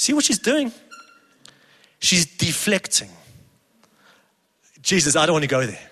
See 0.01 0.13
what 0.13 0.25
she's 0.25 0.39
doing? 0.39 0.71
She's 1.99 2.25
deflecting. 2.25 3.11
Jesus, 4.81 5.15
I 5.15 5.27
don't 5.27 5.33
want 5.33 5.43
to 5.43 5.47
go 5.47 5.63
there. 5.63 5.89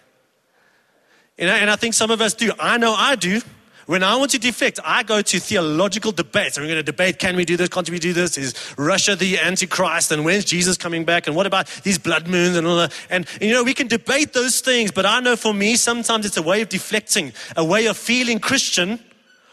And 1.37 1.47
I, 1.47 1.59
and 1.59 1.69
I 1.69 1.75
think 1.75 1.93
some 1.93 2.09
of 2.09 2.19
us 2.19 2.33
do. 2.33 2.51
I 2.59 2.79
know 2.79 2.95
I 2.95 3.15
do. 3.15 3.39
When 3.85 4.01
I 4.01 4.15
want 4.15 4.31
to 4.31 4.39
deflect, 4.39 4.79
I 4.83 5.03
go 5.03 5.21
to 5.21 5.39
theological 5.39 6.11
debates. 6.11 6.57
We're 6.57 6.65
going 6.65 6.77
to 6.77 6.83
debate 6.83 7.19
can 7.19 7.35
we 7.35 7.45
do 7.45 7.55
this? 7.55 7.69
Can't 7.69 7.87
we 7.87 7.99
do 7.99 8.11
this? 8.11 8.35
Is 8.39 8.55
Russia 8.79 9.15
the 9.15 9.37
Antichrist? 9.37 10.11
And 10.11 10.25
when's 10.25 10.43
Jesus 10.43 10.75
coming 10.75 11.05
back? 11.05 11.27
And 11.27 11.35
what 11.35 11.45
about 11.45 11.67
these 11.83 11.99
blood 11.99 12.27
moons 12.27 12.57
and 12.57 12.65
all 12.65 12.77
that? 12.77 12.91
And, 13.11 13.27
and 13.33 13.43
you 13.43 13.53
know, 13.53 13.63
we 13.63 13.75
can 13.75 13.85
debate 13.85 14.33
those 14.33 14.61
things, 14.61 14.89
but 14.89 15.05
I 15.05 15.19
know 15.19 15.35
for 15.35 15.53
me, 15.53 15.75
sometimes 15.75 16.25
it's 16.25 16.37
a 16.37 16.41
way 16.41 16.61
of 16.61 16.69
deflecting, 16.69 17.31
a 17.55 17.63
way 17.63 17.85
of 17.85 17.95
feeling 17.95 18.39
Christian 18.39 18.99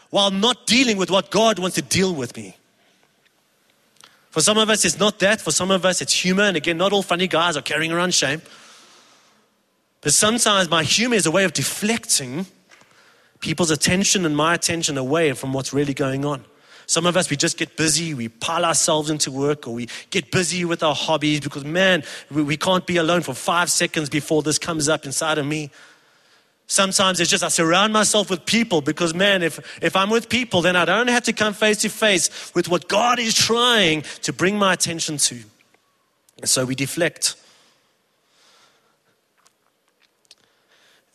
while 0.09 0.31
not 0.31 0.65
dealing 0.65 0.97
with 0.97 1.11
what 1.11 1.29
God 1.29 1.59
wants 1.59 1.75
to 1.75 1.83
deal 1.83 2.15
with 2.15 2.35
me. 2.35 2.57
For 4.37 4.41
some 4.41 4.59
of 4.59 4.69
us, 4.69 4.85
it's 4.85 4.99
not 4.99 5.17
that. 5.17 5.41
For 5.41 5.49
some 5.49 5.71
of 5.71 5.83
us, 5.83 5.99
it's 5.99 6.13
humor. 6.13 6.43
And 6.43 6.55
again, 6.55 6.77
not 6.77 6.93
all 6.93 7.01
funny 7.01 7.25
guys 7.25 7.57
are 7.57 7.61
carrying 7.63 7.91
around 7.91 8.13
shame. 8.13 8.43
But 10.01 10.13
sometimes 10.13 10.69
my 10.69 10.83
humor 10.83 11.15
is 11.15 11.25
a 11.25 11.31
way 11.31 11.43
of 11.43 11.53
deflecting 11.53 12.45
people's 13.39 13.71
attention 13.71 14.27
and 14.27 14.37
my 14.37 14.53
attention 14.53 14.95
away 14.95 15.33
from 15.33 15.53
what's 15.53 15.73
really 15.73 15.95
going 15.95 16.23
on. 16.23 16.45
Some 16.85 17.07
of 17.07 17.17
us, 17.17 17.31
we 17.31 17.35
just 17.35 17.57
get 17.57 17.77
busy, 17.77 18.13
we 18.13 18.29
pile 18.29 18.63
ourselves 18.63 19.09
into 19.09 19.31
work, 19.31 19.67
or 19.67 19.73
we 19.73 19.89
get 20.11 20.29
busy 20.29 20.65
with 20.65 20.83
our 20.83 20.93
hobbies 20.93 21.39
because, 21.39 21.65
man, 21.65 22.03
we, 22.29 22.43
we 22.43 22.57
can't 22.57 22.85
be 22.85 22.97
alone 22.97 23.23
for 23.23 23.33
five 23.33 23.71
seconds 23.71 24.07
before 24.07 24.43
this 24.43 24.59
comes 24.59 24.87
up 24.87 25.07
inside 25.07 25.39
of 25.39 25.47
me. 25.47 25.71
Sometimes 26.67 27.21
it's 27.21 27.31
just 27.31 27.45
I 27.45 27.47
surround 27.47 27.93
myself 27.93 28.29
with 28.29 28.45
people 28.45 28.81
because, 28.81 29.13
man, 29.13 29.41
if, 29.41 29.79
if 29.81 29.95
I'm 29.95 30.09
with 30.09 30.27
people, 30.27 30.61
then 30.61 30.75
I 30.75 30.83
don't 30.83 31.07
have 31.07 31.23
to 31.23 31.33
come 31.33 31.53
face 31.53 31.77
to 31.79 31.89
face 31.89 32.51
with 32.53 32.67
what 32.67 32.89
God 32.89 33.19
is 33.19 33.33
trying 33.33 34.03
to 34.23 34.33
bring 34.33 34.59
my 34.59 34.73
attention 34.73 35.17
to. 35.17 35.39
And 36.39 36.49
so 36.49 36.65
we 36.65 36.75
deflect. 36.75 37.35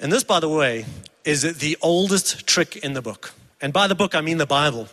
And 0.01 0.11
this, 0.11 0.25
by 0.25 0.41
the 0.41 0.49
way, 0.49 0.87
is 1.23 1.43
the 1.59 1.77
oldest 1.83 2.47
trick 2.47 2.77
in 2.77 2.95
the 2.95 3.03
book. 3.03 3.35
And 3.61 3.75
by 3.75 3.87
the 3.87 3.95
book, 3.95 4.15
I 4.15 4.23
mean 4.23 4.38
the 4.38 4.47
Bible. 4.47 4.88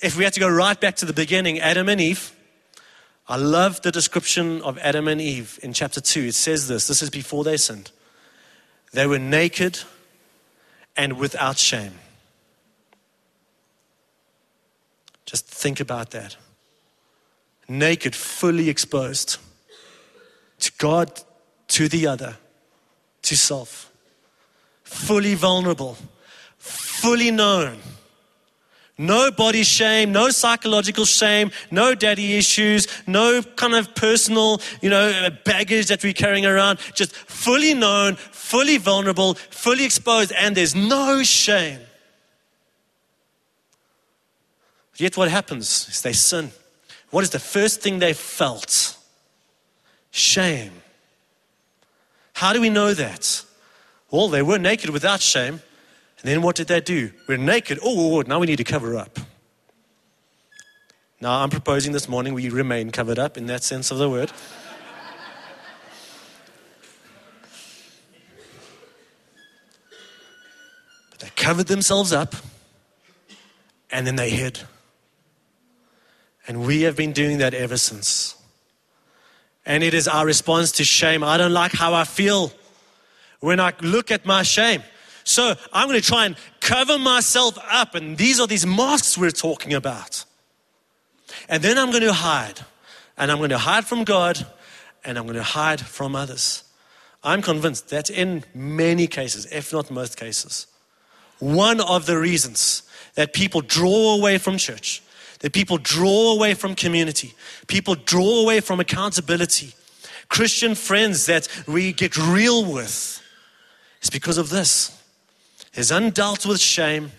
If 0.00 0.16
we 0.16 0.22
had 0.22 0.32
to 0.34 0.40
go 0.40 0.48
right 0.48 0.80
back 0.80 0.94
to 0.96 1.06
the 1.06 1.12
beginning, 1.12 1.58
Adam 1.58 1.88
and 1.88 2.00
Eve, 2.00 2.32
I 3.26 3.36
love 3.36 3.82
the 3.82 3.90
description 3.90 4.62
of 4.62 4.78
Adam 4.78 5.08
and 5.08 5.20
Eve 5.20 5.58
in 5.62 5.72
chapter 5.72 6.00
2. 6.00 6.26
It 6.26 6.34
says 6.34 6.68
this 6.68 6.86
this 6.86 7.02
is 7.02 7.10
before 7.10 7.42
they 7.42 7.56
sinned. 7.56 7.90
They 8.92 9.06
were 9.06 9.18
naked 9.18 9.80
and 10.96 11.18
without 11.18 11.58
shame. 11.58 11.92
Just 15.26 15.46
think 15.46 15.78
about 15.80 16.10
that. 16.10 16.36
Naked, 17.68 18.14
fully 18.14 18.68
exposed 18.70 19.36
to 20.60 20.72
God, 20.78 21.20
to 21.68 21.88
the 21.88 22.06
other, 22.06 22.36
to 23.22 23.36
self. 23.36 23.92
Fully 24.84 25.34
vulnerable, 25.34 25.98
fully 26.56 27.30
known, 27.30 27.78
No 29.00 29.30
body 29.30 29.62
shame, 29.62 30.10
no 30.10 30.30
psychological 30.30 31.04
shame, 31.04 31.52
no 31.70 31.94
daddy 31.94 32.36
issues, 32.36 32.88
no 33.06 33.42
kind 33.42 33.74
of 33.74 33.94
personal, 33.94 34.60
you 34.82 34.90
know, 34.90 35.30
baggage 35.44 35.86
that 35.86 36.02
we're 36.02 36.12
carrying 36.12 36.44
around. 36.44 36.80
Just 36.94 37.14
fully 37.14 37.74
known, 37.74 38.16
fully 38.16 38.76
vulnerable, 38.76 39.34
fully 39.34 39.84
exposed, 39.84 40.32
and 40.32 40.56
there's 40.56 40.74
no 40.74 41.22
shame. 41.22 41.78
Yet 44.96 45.16
what 45.16 45.28
happens 45.28 45.88
is 45.88 46.02
they 46.02 46.12
sin. 46.12 46.50
What 47.10 47.22
is 47.22 47.30
the 47.30 47.38
first 47.38 47.80
thing 47.80 48.00
they 48.00 48.12
felt? 48.12 48.96
Shame. 50.10 50.72
How 52.32 52.52
do 52.52 52.60
we 52.60 52.68
know 52.68 52.94
that? 52.94 53.44
Well, 54.10 54.28
they 54.28 54.42
were 54.42 54.58
naked 54.58 54.90
without 54.90 55.20
shame. 55.20 55.60
Then 56.28 56.42
what 56.42 56.56
did 56.56 56.66
they 56.66 56.82
do? 56.82 57.10
We're 57.26 57.38
naked. 57.38 57.78
Oh, 57.82 57.86
oh, 57.86 58.18
oh, 58.18 58.20
now 58.20 58.38
we 58.38 58.46
need 58.46 58.56
to 58.56 58.64
cover 58.64 58.98
up. 58.98 59.18
Now, 61.22 61.42
I'm 61.42 61.48
proposing 61.48 61.92
this 61.92 62.06
morning 62.06 62.34
we 62.34 62.50
remain 62.50 62.90
covered 62.90 63.18
up 63.18 63.38
in 63.38 63.46
that 63.46 63.62
sense 63.62 63.90
of 63.90 63.96
the 63.96 64.10
word. 64.10 64.30
but 71.10 71.18
they 71.18 71.30
covered 71.34 71.68
themselves 71.68 72.12
up 72.12 72.34
and 73.90 74.06
then 74.06 74.16
they 74.16 74.28
hid. 74.28 74.60
And 76.46 76.66
we 76.66 76.82
have 76.82 76.94
been 76.94 77.12
doing 77.12 77.38
that 77.38 77.54
ever 77.54 77.78
since. 77.78 78.36
And 79.64 79.82
it 79.82 79.94
is 79.94 80.06
our 80.06 80.26
response 80.26 80.72
to 80.72 80.84
shame. 80.84 81.24
I 81.24 81.38
don't 81.38 81.54
like 81.54 81.72
how 81.72 81.94
I 81.94 82.04
feel 82.04 82.52
when 83.40 83.60
I 83.60 83.72
look 83.80 84.10
at 84.10 84.26
my 84.26 84.42
shame. 84.42 84.82
So 85.28 85.56
I'm 85.74 85.88
going 85.88 86.00
to 86.00 86.06
try 86.06 86.24
and 86.24 86.36
cover 86.60 86.98
myself 86.98 87.58
up. 87.70 87.94
And 87.94 88.16
these 88.16 88.40
are 88.40 88.46
these 88.46 88.64
masks 88.64 89.18
we're 89.18 89.30
talking 89.30 89.74
about. 89.74 90.24
And 91.50 91.62
then 91.62 91.76
I'm 91.76 91.90
going 91.90 92.02
to 92.02 92.14
hide. 92.14 92.60
And 93.18 93.30
I'm 93.30 93.36
going 93.36 93.50
to 93.50 93.58
hide 93.58 93.84
from 93.84 94.04
God 94.04 94.46
and 95.04 95.18
I'm 95.18 95.24
going 95.24 95.36
to 95.36 95.42
hide 95.42 95.80
from 95.80 96.16
others. 96.16 96.64
I'm 97.22 97.42
convinced 97.42 97.90
that 97.90 98.08
in 98.08 98.44
many 98.54 99.06
cases, 99.06 99.46
if 99.52 99.72
not 99.72 99.90
most 99.90 100.16
cases, 100.16 100.66
one 101.40 101.80
of 101.80 102.06
the 102.06 102.18
reasons 102.18 102.82
that 103.14 103.32
people 103.32 103.60
draw 103.60 104.14
away 104.14 104.38
from 104.38 104.56
church, 104.56 105.02
that 105.40 105.52
people 105.52 105.78
draw 105.78 106.32
away 106.32 106.54
from 106.54 106.74
community, 106.74 107.34
people 107.66 107.94
draw 107.94 108.40
away 108.42 108.60
from 108.60 108.80
accountability, 108.80 109.74
Christian 110.28 110.74
friends 110.74 111.26
that 111.26 111.48
we 111.66 111.92
get 111.92 112.16
real 112.16 112.64
with, 112.64 113.22
is 114.00 114.10
because 114.10 114.38
of 114.38 114.48
this 114.48 114.97
is 115.78 115.92
undealt 115.92 116.44
with 116.44 116.58
shame, 116.60 117.12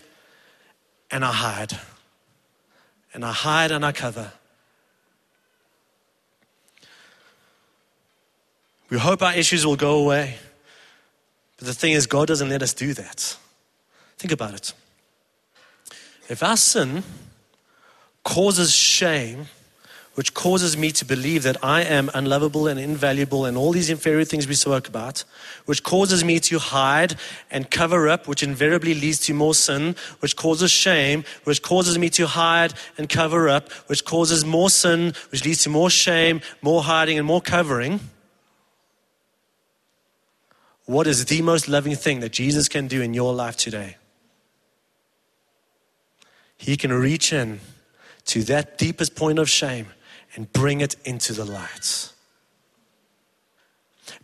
and 1.10 1.24
I 1.24 1.32
hide. 1.32 1.78
And 3.14 3.24
I 3.24 3.32
hide 3.32 3.70
and 3.70 3.84
I 3.86 3.92
cover. 3.92 4.32
We 8.90 8.98
hope 8.98 9.22
our 9.22 9.34
issues 9.34 9.64
will 9.64 9.76
go 9.76 9.98
away. 9.98 10.36
But 11.56 11.68
the 11.68 11.74
thing 11.74 11.92
is, 11.92 12.06
God 12.06 12.28
doesn't 12.28 12.50
let 12.50 12.62
us 12.62 12.74
do 12.74 12.92
that. 12.92 13.38
Think 14.18 14.30
about 14.30 14.52
it. 14.52 14.74
If 16.28 16.42
our 16.42 16.58
sin 16.58 17.02
causes 18.24 18.74
shame, 18.74 19.46
which 20.14 20.34
causes 20.34 20.76
me 20.76 20.90
to 20.90 21.04
believe 21.04 21.44
that 21.44 21.62
I 21.62 21.82
am 21.82 22.10
unlovable 22.14 22.66
and 22.66 22.80
invaluable 22.80 23.44
and 23.44 23.56
all 23.56 23.72
these 23.72 23.90
inferior 23.90 24.24
things 24.24 24.48
we 24.48 24.54
spoke 24.54 24.88
about, 24.88 25.24
which 25.66 25.82
causes 25.82 26.24
me 26.24 26.40
to 26.40 26.58
hide 26.58 27.14
and 27.50 27.70
cover 27.70 28.08
up, 28.08 28.26
which 28.26 28.42
invariably 28.42 28.94
leads 28.94 29.20
to 29.20 29.34
more 29.34 29.54
sin, 29.54 29.94
which 30.18 30.34
causes 30.34 30.70
shame, 30.70 31.24
which 31.44 31.62
causes 31.62 31.96
me 31.96 32.10
to 32.10 32.26
hide 32.26 32.74
and 32.98 33.08
cover 33.08 33.48
up, 33.48 33.70
which 33.86 34.04
causes 34.04 34.44
more 34.44 34.68
sin, 34.68 35.14
which 35.30 35.44
leads 35.44 35.62
to 35.62 35.70
more 35.70 35.90
shame, 35.90 36.40
more 36.60 36.82
hiding, 36.82 37.16
and 37.16 37.26
more 37.26 37.40
covering. 37.40 38.00
What 40.86 41.06
is 41.06 41.24
the 41.26 41.40
most 41.40 41.68
loving 41.68 41.94
thing 41.94 42.18
that 42.20 42.32
Jesus 42.32 42.68
can 42.68 42.88
do 42.88 43.00
in 43.00 43.14
your 43.14 43.32
life 43.32 43.56
today? 43.56 43.96
He 46.56 46.76
can 46.76 46.92
reach 46.92 47.32
in 47.32 47.60
to 48.26 48.42
that 48.44 48.76
deepest 48.76 49.14
point 49.14 49.38
of 49.38 49.48
shame 49.48 49.86
and 50.34 50.52
bring 50.52 50.80
it 50.80 50.96
into 51.04 51.32
the 51.32 51.44
light. 51.44 52.12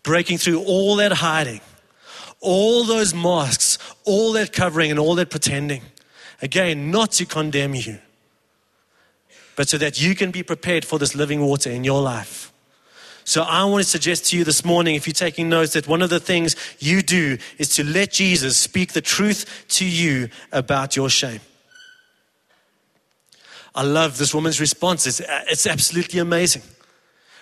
Breaking 0.02 0.38
through 0.38 0.62
all 0.62 0.96
that 0.96 1.12
hiding, 1.12 1.60
all 2.40 2.84
those 2.84 3.14
masks, 3.14 3.78
all 4.04 4.32
that 4.32 4.52
covering, 4.52 4.90
and 4.90 5.00
all 5.00 5.14
that 5.16 5.30
pretending. 5.30 5.82
Again, 6.42 6.90
not 6.90 7.12
to 7.12 7.24
condemn 7.24 7.74
you, 7.74 7.98
but 9.56 9.68
so 9.68 9.78
that 9.78 10.00
you 10.00 10.14
can 10.14 10.30
be 10.30 10.42
prepared 10.42 10.84
for 10.84 10.98
this 10.98 11.14
living 11.14 11.40
water 11.40 11.70
in 11.70 11.82
your 11.82 12.02
life. 12.02 12.52
So 13.24 13.42
I 13.42 13.64
want 13.64 13.82
to 13.82 13.90
suggest 13.90 14.26
to 14.26 14.38
you 14.38 14.44
this 14.44 14.64
morning, 14.64 14.94
if 14.94 15.06
you're 15.08 15.14
taking 15.14 15.48
notes, 15.48 15.72
that 15.72 15.88
one 15.88 16.00
of 16.00 16.10
the 16.10 16.20
things 16.20 16.54
you 16.78 17.02
do 17.02 17.38
is 17.58 17.70
to 17.74 17.82
let 17.82 18.12
Jesus 18.12 18.56
speak 18.56 18.92
the 18.92 19.00
truth 19.00 19.64
to 19.70 19.84
you 19.84 20.28
about 20.52 20.94
your 20.94 21.10
shame. 21.10 21.40
I 23.76 23.82
love 23.82 24.16
this 24.16 24.34
woman's 24.34 24.58
response. 24.58 25.06
It's, 25.06 25.20
uh, 25.20 25.44
it's 25.48 25.66
absolutely 25.66 26.18
amazing. 26.18 26.62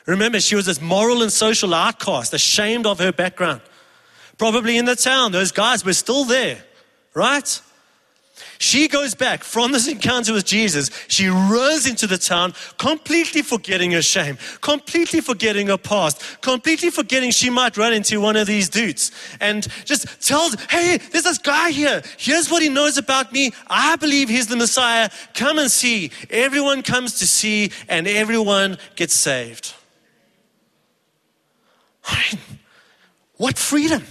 Remember, 0.04 0.40
she 0.40 0.56
was 0.56 0.66
this 0.66 0.80
moral 0.80 1.22
and 1.22 1.32
social 1.32 1.72
outcast, 1.72 2.34
ashamed 2.34 2.86
of 2.86 2.98
her 2.98 3.12
background. 3.12 3.62
Probably 4.36 4.76
in 4.76 4.84
the 4.84 4.96
town, 4.96 5.30
those 5.30 5.52
guys 5.52 5.84
were 5.84 5.92
still 5.92 6.24
there, 6.24 6.62
right? 7.14 7.60
She 8.64 8.88
goes 8.88 9.14
back 9.14 9.44
from 9.44 9.72
this 9.72 9.86
encounter 9.88 10.32
with 10.32 10.46
Jesus. 10.46 10.88
She 11.06 11.28
runs 11.28 11.86
into 11.86 12.06
the 12.06 12.16
town, 12.16 12.54
completely 12.78 13.42
forgetting 13.42 13.90
her 13.90 14.00
shame, 14.00 14.38
completely 14.62 15.20
forgetting 15.20 15.66
her 15.66 15.76
past, 15.76 16.40
completely 16.40 16.88
forgetting 16.88 17.30
she 17.30 17.50
might 17.50 17.76
run 17.76 17.92
into 17.92 18.22
one 18.22 18.36
of 18.36 18.46
these 18.46 18.70
dudes, 18.70 19.12
and 19.38 19.68
just 19.84 20.26
tells, 20.26 20.54
Hey, 20.70 20.96
there's 20.96 21.24
this 21.24 21.36
guy 21.36 21.72
here. 21.72 22.02
Here's 22.16 22.50
what 22.50 22.62
he 22.62 22.70
knows 22.70 22.96
about 22.96 23.34
me. 23.34 23.52
I 23.66 23.96
believe 23.96 24.30
he's 24.30 24.46
the 24.46 24.56
Messiah. 24.56 25.10
Come 25.34 25.58
and 25.58 25.70
see. 25.70 26.10
Everyone 26.30 26.82
comes 26.82 27.18
to 27.18 27.26
see, 27.26 27.70
and 27.86 28.08
everyone 28.08 28.78
gets 28.96 29.12
saved. 29.12 29.74
I 32.06 32.24
mean, 32.32 32.40
what 33.36 33.58
freedom! 33.58 34.04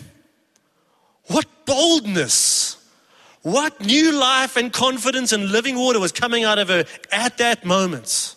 What 1.26 1.48
boldness! 1.66 2.83
What 3.44 3.82
new 3.82 4.18
life 4.18 4.56
and 4.56 4.72
confidence 4.72 5.34
and 5.34 5.52
living 5.52 5.78
water 5.78 6.00
was 6.00 6.14
coming 6.14 6.46
out 6.46 6.60
of 6.60 6.70
her 6.70 6.86
at 7.12 7.38
that 7.38 7.66
moment? 7.66 8.36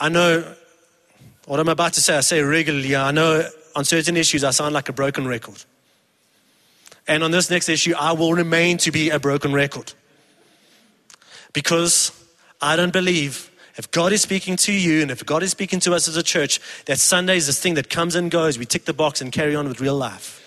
I 0.00 0.08
know 0.08 0.56
what 1.46 1.60
I'm 1.60 1.68
about 1.68 1.92
to 1.92 2.00
say, 2.00 2.16
I 2.16 2.20
say 2.20 2.42
regularly. 2.42 2.96
I 2.96 3.12
know 3.12 3.48
on 3.76 3.84
certain 3.84 4.16
issues 4.16 4.42
I 4.42 4.50
sound 4.50 4.74
like 4.74 4.88
a 4.88 4.92
broken 4.92 5.28
record. 5.28 5.64
And 7.06 7.22
on 7.22 7.30
this 7.30 7.48
next 7.48 7.68
issue, 7.68 7.94
I 7.96 8.12
will 8.12 8.32
remain 8.32 8.78
to 8.78 8.90
be 8.90 9.10
a 9.10 9.20
broken 9.20 9.52
record. 9.52 9.92
Because 11.52 12.10
I 12.60 12.74
don't 12.74 12.92
believe 12.92 13.48
if 13.76 13.90
God 13.90 14.12
is 14.12 14.22
speaking 14.22 14.56
to 14.56 14.72
you 14.72 15.02
and 15.02 15.10
if 15.10 15.24
God 15.24 15.42
is 15.42 15.50
speaking 15.50 15.80
to 15.80 15.94
us 15.94 16.06
as 16.08 16.16
a 16.16 16.22
church, 16.22 16.60
that 16.86 16.98
Sunday 16.98 17.36
is 17.36 17.46
this 17.46 17.58
thing 17.58 17.74
that 17.74 17.88
comes 17.88 18.14
and 18.14 18.30
goes. 18.30 18.58
We 18.58 18.66
tick 18.66 18.84
the 18.84 18.92
box 18.92 19.20
and 19.20 19.32
carry 19.32 19.54
on 19.54 19.66
with 19.66 19.80
real 19.80 19.96
life. 19.96 20.38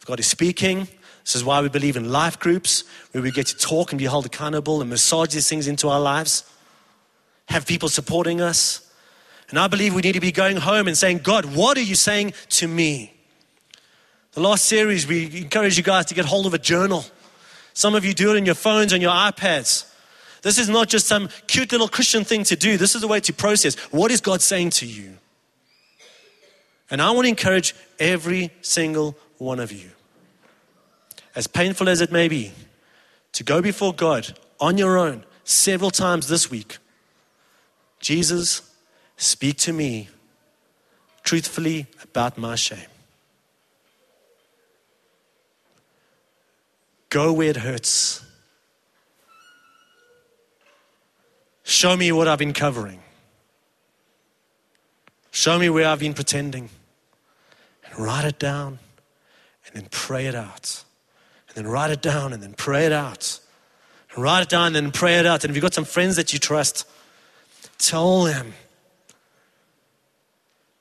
If 0.00 0.06
God 0.06 0.20
is 0.20 0.26
speaking, 0.26 0.88
this 1.24 1.36
is 1.36 1.44
why 1.44 1.60
we 1.60 1.68
believe 1.68 1.96
in 1.96 2.10
life 2.10 2.38
groups 2.38 2.84
where 3.12 3.22
we 3.22 3.30
get 3.30 3.46
to 3.48 3.56
talk 3.56 3.92
and 3.92 3.98
be 3.98 4.04
held 4.04 4.26
accountable 4.26 4.80
and 4.80 4.90
massage 4.90 5.34
these 5.34 5.48
things 5.48 5.66
into 5.66 5.88
our 5.88 6.00
lives, 6.00 6.44
have 7.46 7.66
people 7.66 7.88
supporting 7.88 8.40
us. 8.40 8.88
And 9.50 9.58
I 9.58 9.66
believe 9.66 9.94
we 9.94 10.02
need 10.02 10.12
to 10.12 10.20
be 10.20 10.32
going 10.32 10.56
home 10.56 10.88
and 10.88 10.96
saying, 10.96 11.18
God, 11.18 11.44
what 11.44 11.76
are 11.76 11.82
you 11.82 11.94
saying 11.94 12.34
to 12.50 12.66
me? 12.66 13.12
The 14.32 14.40
last 14.40 14.64
series, 14.64 15.06
we 15.06 15.42
encourage 15.42 15.76
you 15.76 15.82
guys 15.82 16.06
to 16.06 16.14
get 16.14 16.24
hold 16.24 16.46
of 16.46 16.54
a 16.54 16.58
journal. 16.58 17.04
Some 17.74 17.94
of 17.94 18.04
you 18.04 18.14
do 18.14 18.32
it 18.32 18.36
in 18.36 18.46
your 18.46 18.54
phones 18.54 18.92
and 18.92 19.02
your 19.02 19.12
iPads. 19.12 19.91
This 20.42 20.58
is 20.58 20.68
not 20.68 20.88
just 20.88 21.06
some 21.06 21.28
cute 21.46 21.70
little 21.70 21.88
Christian 21.88 22.24
thing 22.24 22.42
to 22.44 22.56
do. 22.56 22.76
This 22.76 22.94
is 22.94 23.02
a 23.02 23.08
way 23.08 23.20
to 23.20 23.32
process 23.32 23.76
what 23.92 24.10
is 24.10 24.20
God 24.20 24.42
saying 24.42 24.70
to 24.70 24.86
you. 24.86 25.16
And 26.90 27.00
I 27.00 27.10
want 27.12 27.24
to 27.24 27.28
encourage 27.30 27.74
every 27.98 28.50
single 28.60 29.16
one 29.38 29.60
of 29.60 29.72
you, 29.72 29.90
as 31.34 31.46
painful 31.46 31.88
as 31.88 32.00
it 32.00 32.12
may 32.12 32.28
be, 32.28 32.52
to 33.32 33.44
go 33.44 33.62
before 33.62 33.94
God 33.94 34.36
on 34.60 34.76
your 34.76 34.98
own 34.98 35.24
several 35.44 35.90
times 35.90 36.28
this 36.28 36.50
week. 36.50 36.78
Jesus, 38.00 38.62
speak 39.16 39.56
to 39.58 39.72
me 39.72 40.08
truthfully 41.22 41.86
about 42.02 42.36
my 42.36 42.56
shame. 42.56 42.78
Go 47.08 47.32
where 47.32 47.50
it 47.50 47.58
hurts 47.58 48.24
Show 51.72 51.96
me 51.96 52.12
what 52.12 52.28
I've 52.28 52.38
been 52.38 52.52
covering. 52.52 53.00
Show 55.30 55.58
me 55.58 55.70
where 55.70 55.88
I've 55.88 56.00
been 56.00 56.12
pretending. 56.12 56.68
And 57.86 57.98
write 57.98 58.26
it 58.26 58.38
down 58.38 58.78
and 59.66 59.74
then 59.74 59.88
pray 59.90 60.26
it 60.26 60.34
out. 60.34 60.84
And 61.48 61.56
then 61.56 61.66
write 61.66 61.90
it 61.90 62.02
down 62.02 62.34
and 62.34 62.42
then 62.42 62.52
pray 62.52 62.84
it 62.84 62.92
out. 62.92 63.40
And 64.14 64.22
write 64.22 64.42
it 64.42 64.50
down 64.50 64.66
and 64.66 64.76
then 64.76 64.90
pray 64.90 65.18
it 65.18 65.24
out. 65.24 65.44
And 65.44 65.50
if 65.50 65.56
you've 65.56 65.62
got 65.62 65.72
some 65.72 65.86
friends 65.86 66.16
that 66.16 66.34
you 66.34 66.38
trust, 66.38 66.86
tell 67.78 68.24
them. 68.24 68.52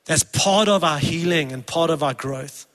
That's 0.04 0.24
part 0.24 0.68
of 0.68 0.84
our 0.84 1.00
healing 1.00 1.54
and 1.54 1.66
part 1.66 1.90
of 1.90 2.04
our 2.04 2.14
growth. 2.14 2.66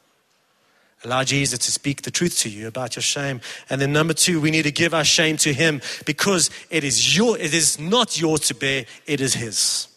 Allow 1.04 1.24
Jesus 1.24 1.59
to 1.61 1.70
speak 1.70 2.02
the 2.02 2.11
truth 2.11 2.38
to 2.40 2.48
you 2.48 2.66
about 2.66 2.96
your 2.96 3.02
shame. 3.02 3.40
And 3.68 3.80
then 3.80 3.92
number 3.92 4.14
two, 4.14 4.40
we 4.40 4.50
need 4.50 4.62
to 4.62 4.72
give 4.72 4.94
our 4.94 5.04
shame 5.04 5.37
to 5.38 5.52
him 5.52 5.80
because 6.04 6.50
it 6.70 6.85
is 6.85 7.16
your, 7.16 7.38
it 7.38 7.54
is 7.54 7.78
not 7.78 8.20
yours 8.20 8.40
to 8.48 8.54
bear, 8.54 8.87
it 9.06 9.20
is 9.20 9.35
his. 9.35 9.88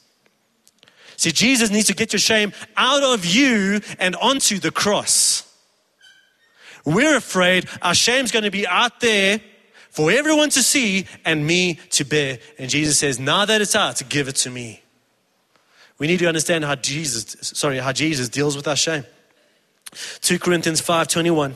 See, 1.15 1.31
Jesus 1.31 1.69
needs 1.69 1.87
to 1.87 1.93
get 1.93 2.13
your 2.13 2.19
shame 2.19 2.53
out 2.77 3.03
of 3.03 3.25
you 3.25 3.81
and 3.97 4.15
onto 4.17 4.59
the 4.59 4.71
cross. 4.71 5.45
We're 6.85 7.17
afraid 7.17 7.67
our 7.81 7.95
shame's 7.95 8.31
going 8.31 8.45
to 8.45 8.51
be 8.51 8.65
out 8.65 8.99
there 8.99 9.41
for 9.89 10.11
everyone 10.11 10.49
to 10.51 10.63
see 10.63 11.07
and 11.25 11.45
me 11.45 11.75
to 11.91 12.05
bear. 12.05 12.39
And 12.57 12.69
Jesus 12.69 12.99
says, 12.99 13.19
now 13.19 13.45
that 13.45 13.61
it's 13.61 13.75
out, 13.75 14.01
give 14.09 14.27
it 14.27 14.35
to 14.37 14.49
me. 14.49 14.81
We 15.97 16.07
need 16.07 16.19
to 16.19 16.27
understand 16.27 16.63
how 16.63 16.75
Jesus, 16.75 17.35
sorry, 17.41 17.79
how 17.79 17.91
Jesus 17.91 18.29
deals 18.29 18.55
with 18.55 18.67
our 18.67 18.77
shame. 18.77 19.05
2 19.93 20.39
Corinthians 20.39 20.81
5:21. 20.81 21.55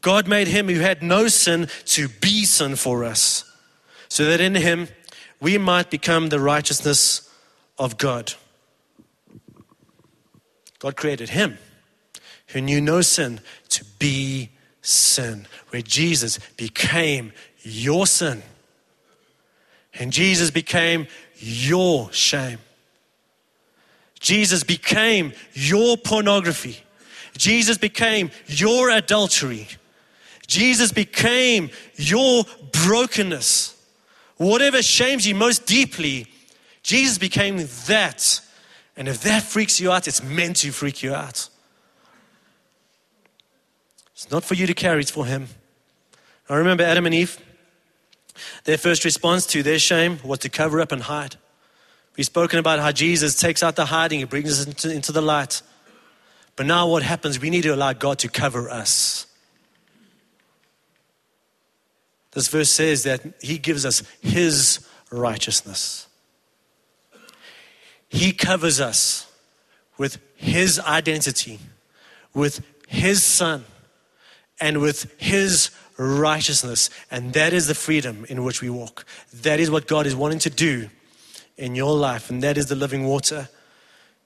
God 0.00 0.26
made 0.26 0.48
him 0.48 0.68
who 0.68 0.80
had 0.80 1.02
no 1.02 1.28
sin 1.28 1.68
to 1.86 2.08
be 2.08 2.44
sin 2.44 2.76
for 2.76 3.04
us, 3.04 3.44
so 4.08 4.24
that 4.24 4.40
in 4.40 4.56
him 4.56 4.88
we 5.40 5.58
might 5.58 5.90
become 5.90 6.28
the 6.28 6.40
righteousness 6.40 7.28
of 7.78 7.98
God. 7.98 8.34
God 10.78 10.96
created 10.96 11.30
him 11.30 11.58
who 12.48 12.60
knew 12.60 12.80
no 12.80 13.00
sin 13.00 13.40
to 13.68 13.84
be 13.98 14.50
sin, 14.82 15.46
where 15.70 15.82
Jesus 15.82 16.38
became 16.56 17.32
your 17.62 18.06
sin. 18.06 18.42
And 19.94 20.12
Jesus 20.12 20.50
became 20.50 21.06
your 21.36 22.12
shame. 22.12 22.58
Jesus 24.18 24.64
became 24.64 25.32
your 25.52 25.96
pornography. 25.96 26.82
Jesus 27.36 27.78
became 27.78 28.30
your 28.46 28.90
adultery. 28.90 29.68
Jesus 30.46 30.92
became 30.92 31.70
your 31.96 32.44
brokenness. 32.72 33.76
Whatever 34.36 34.82
shames 34.82 35.26
you 35.26 35.34
most 35.34 35.66
deeply, 35.66 36.26
Jesus 36.82 37.18
became 37.18 37.58
that. 37.86 38.40
And 38.96 39.08
if 39.08 39.22
that 39.22 39.42
freaks 39.42 39.80
you 39.80 39.90
out, 39.90 40.06
it's 40.08 40.22
meant 40.22 40.56
to 40.56 40.72
freak 40.72 41.02
you 41.02 41.14
out. 41.14 41.48
It's 44.12 44.30
not 44.30 44.44
for 44.44 44.54
you 44.54 44.66
to 44.66 44.74
carry, 44.74 45.00
it's 45.00 45.10
for 45.10 45.26
Him. 45.26 45.48
I 46.48 46.56
remember 46.56 46.84
Adam 46.84 47.06
and 47.06 47.14
Eve, 47.14 47.38
their 48.64 48.78
first 48.78 49.04
response 49.04 49.46
to 49.46 49.62
their 49.62 49.78
shame 49.78 50.18
was 50.22 50.40
to 50.40 50.48
cover 50.48 50.80
up 50.80 50.92
and 50.92 51.02
hide. 51.02 51.36
We've 52.16 52.26
spoken 52.26 52.58
about 52.58 52.78
how 52.78 52.92
Jesus 52.92 53.34
takes 53.36 53.62
out 53.62 53.76
the 53.76 53.86
hiding, 53.86 54.18
He 54.18 54.24
brings 54.26 54.60
us 54.60 54.66
into, 54.66 54.92
into 54.92 55.12
the 55.12 55.22
light. 55.22 55.62
But 56.56 56.66
now 56.66 56.86
what 56.88 57.02
happens? 57.02 57.40
We 57.40 57.50
need 57.50 57.62
to 57.62 57.74
allow 57.74 57.92
God 57.92 58.18
to 58.20 58.28
cover 58.28 58.68
us. 58.68 59.26
This 62.32 62.48
verse 62.48 62.70
says 62.70 63.04
that 63.04 63.22
He 63.40 63.58
gives 63.58 63.86
us 63.86 64.02
His 64.20 64.86
righteousness. 65.10 66.06
He 68.08 68.32
covers 68.32 68.80
us 68.80 69.30
with 69.98 70.18
His 70.36 70.78
identity, 70.80 71.58
with 72.34 72.64
His 72.88 73.22
Son, 73.22 73.64
and 74.60 74.80
with 74.80 75.14
His 75.18 75.70
righteousness. 75.96 76.90
And 77.10 77.32
that 77.34 77.52
is 77.52 77.66
the 77.66 77.74
freedom 77.74 78.26
in 78.28 78.44
which 78.44 78.60
we 78.60 78.70
walk. 78.70 79.06
That 79.32 79.60
is 79.60 79.70
what 79.70 79.86
God 79.86 80.06
is 80.06 80.16
wanting 80.16 80.40
to 80.40 80.50
do 80.50 80.88
in 81.56 81.74
your 81.74 81.96
life. 81.96 82.30
And 82.30 82.42
that 82.42 82.56
is 82.58 82.66
the 82.66 82.74
living 82.74 83.04
water 83.04 83.48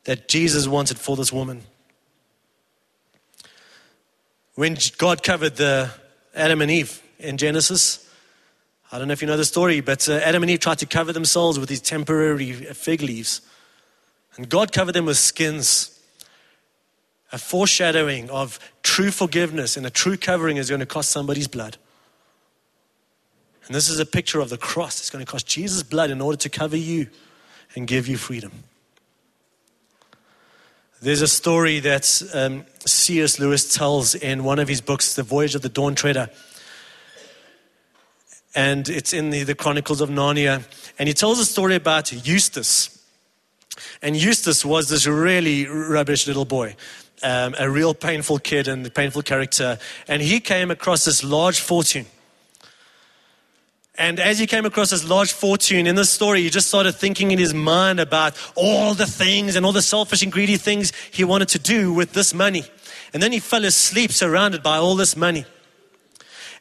that 0.05 0.29
Jesus 0.29 0.69
wanted 0.69 0.99
for 0.99 1.17
this 1.17 1.33
woman. 1.33 1.63
When 4.57 4.79
God 4.97 5.23
covered 5.23 5.57
the 5.57 5.91
Adam 6.35 6.63
and 6.63 6.71
Eve 6.71 7.03
in 7.19 7.37
Genesis, 7.37 8.11
I 8.91 8.99
don't 8.99 9.07
know 9.07 9.13
if 9.13 9.21
you 9.21 9.29
know 9.29 9.37
the 9.37 9.45
story, 9.45 9.83
but 9.83 10.09
uh, 10.09 10.15
Adam 10.15 10.43
and 10.43 10.51
Eve 10.51 10.61
tried 10.61 10.79
to 10.79 10.87
cover 10.87 11.13
themselves 11.13 11.59
with 11.59 11.69
these 11.69 11.83
temporary 11.83 12.53
fig 12.53 13.03
leaves. 13.03 13.43
And 14.37 14.49
God 14.49 14.73
covered 14.73 14.93
them 14.93 15.05
with 15.05 15.19
skins. 15.19 15.93
A 17.33 17.39
foreshadowing 17.39 18.31
of 18.31 18.59
true 18.83 19.11
forgiveness 19.11 19.77
and 19.77 19.85
a 19.85 19.91
true 19.91 20.17
covering 20.17 20.57
is 20.57 20.71
going 20.71 20.81
to 20.81 20.87
cost 20.87 21.11
somebody's 21.11 21.49
blood. 21.49 21.77
And 23.67 23.75
this 23.75 23.91
is 23.91 23.99
a 23.99 24.07
picture 24.07 24.41
of 24.41 24.49
the 24.49 24.57
cross. 24.57 25.01
It's 25.01 25.11
going 25.11 25.25
to 25.25 25.31
cost 25.31 25.47
Jesus' 25.47 25.83
blood 25.83 26.11
in 26.11 26.23
order 26.23 26.39
to 26.39 26.49
cover 26.49 26.79
you 26.79 27.09
and 27.75 27.87
give 27.87 28.09
you 28.09 28.17
freedom. 28.17 28.53
There's 31.07 31.23
a 31.23 31.29
story 31.29 31.79
that 31.79 32.21
um, 32.35 32.65
C.S. 32.85 33.39
Lewis 33.39 33.73
tells 33.73 34.17
in 34.17 34.43
one 34.43 34.59
of 34.59 34.67
his 34.67 34.81
books, 34.81 35.15
The 35.15 35.23
Voyage 35.23 35.55
of 35.55 35.63
the 35.63 35.69
Dawn 35.69 35.95
Treader. 35.95 36.31
And 38.57 38.89
it's 38.89 39.13
in 39.13 39.31
the, 39.31 39.45
the 39.45 39.55
Chronicles 39.55 40.01
of 40.01 40.11
Narnia. 40.11 40.65
And 40.99 41.07
he 41.07 41.15
tells 41.15 41.39
a 41.39 41.45
story 41.45 41.77
about 41.77 42.13
Eustace. 42.27 43.07
And 44.03 44.17
Eustace 44.17 44.65
was 44.65 44.89
this 44.89 45.07
really 45.07 45.69
rubbish 45.69 46.27
little 46.27 46.45
boy, 46.45 46.75
um, 47.23 47.55
a 47.57 47.71
real 47.71 47.95
painful 47.95 48.41
kid 48.41 48.67
and 48.67 48.85
a 48.85 48.91
painful 48.91 49.23
character. 49.23 49.79
And 50.09 50.21
he 50.21 50.41
came 50.41 50.73
across 50.73 51.05
this 51.05 51.23
large 51.23 51.61
fortune. 51.61 52.07
And 53.99 54.21
as 54.21 54.39
he 54.39 54.47
came 54.47 54.67
across 54.67 54.91
this 54.91 55.09
large 55.09 55.33
fortune 55.33 55.87
in 55.87 55.97
this 55.97 56.11
story, 56.11 56.43
he 56.43 56.51
just 56.51 56.69
started 56.69 56.93
thinking 56.93 57.31
in 57.31 57.39
his 57.39 57.55
mind 57.55 57.99
about 57.99 58.37
all 58.55 58.93
the 58.93 59.07
things 59.07 59.57
and 59.57 59.65
all 59.65 59.73
the 59.73 59.81
selfish 59.81 60.23
and 60.23 60.31
greedy 60.31 60.59
things 60.59 60.93
he 61.11 61.25
wanted 61.25 61.49
to 61.49 61.59
do 61.59 61.93
with 61.93 62.13
this 62.13 62.35
money. 62.35 62.65
And 63.15 63.23
then 63.23 63.33
he 63.33 63.39
fell 63.39 63.65
asleep 63.65 64.13
surrounded 64.13 64.63
by 64.63 64.77
all 64.77 64.97
this 64.97 65.17
money. 65.17 65.47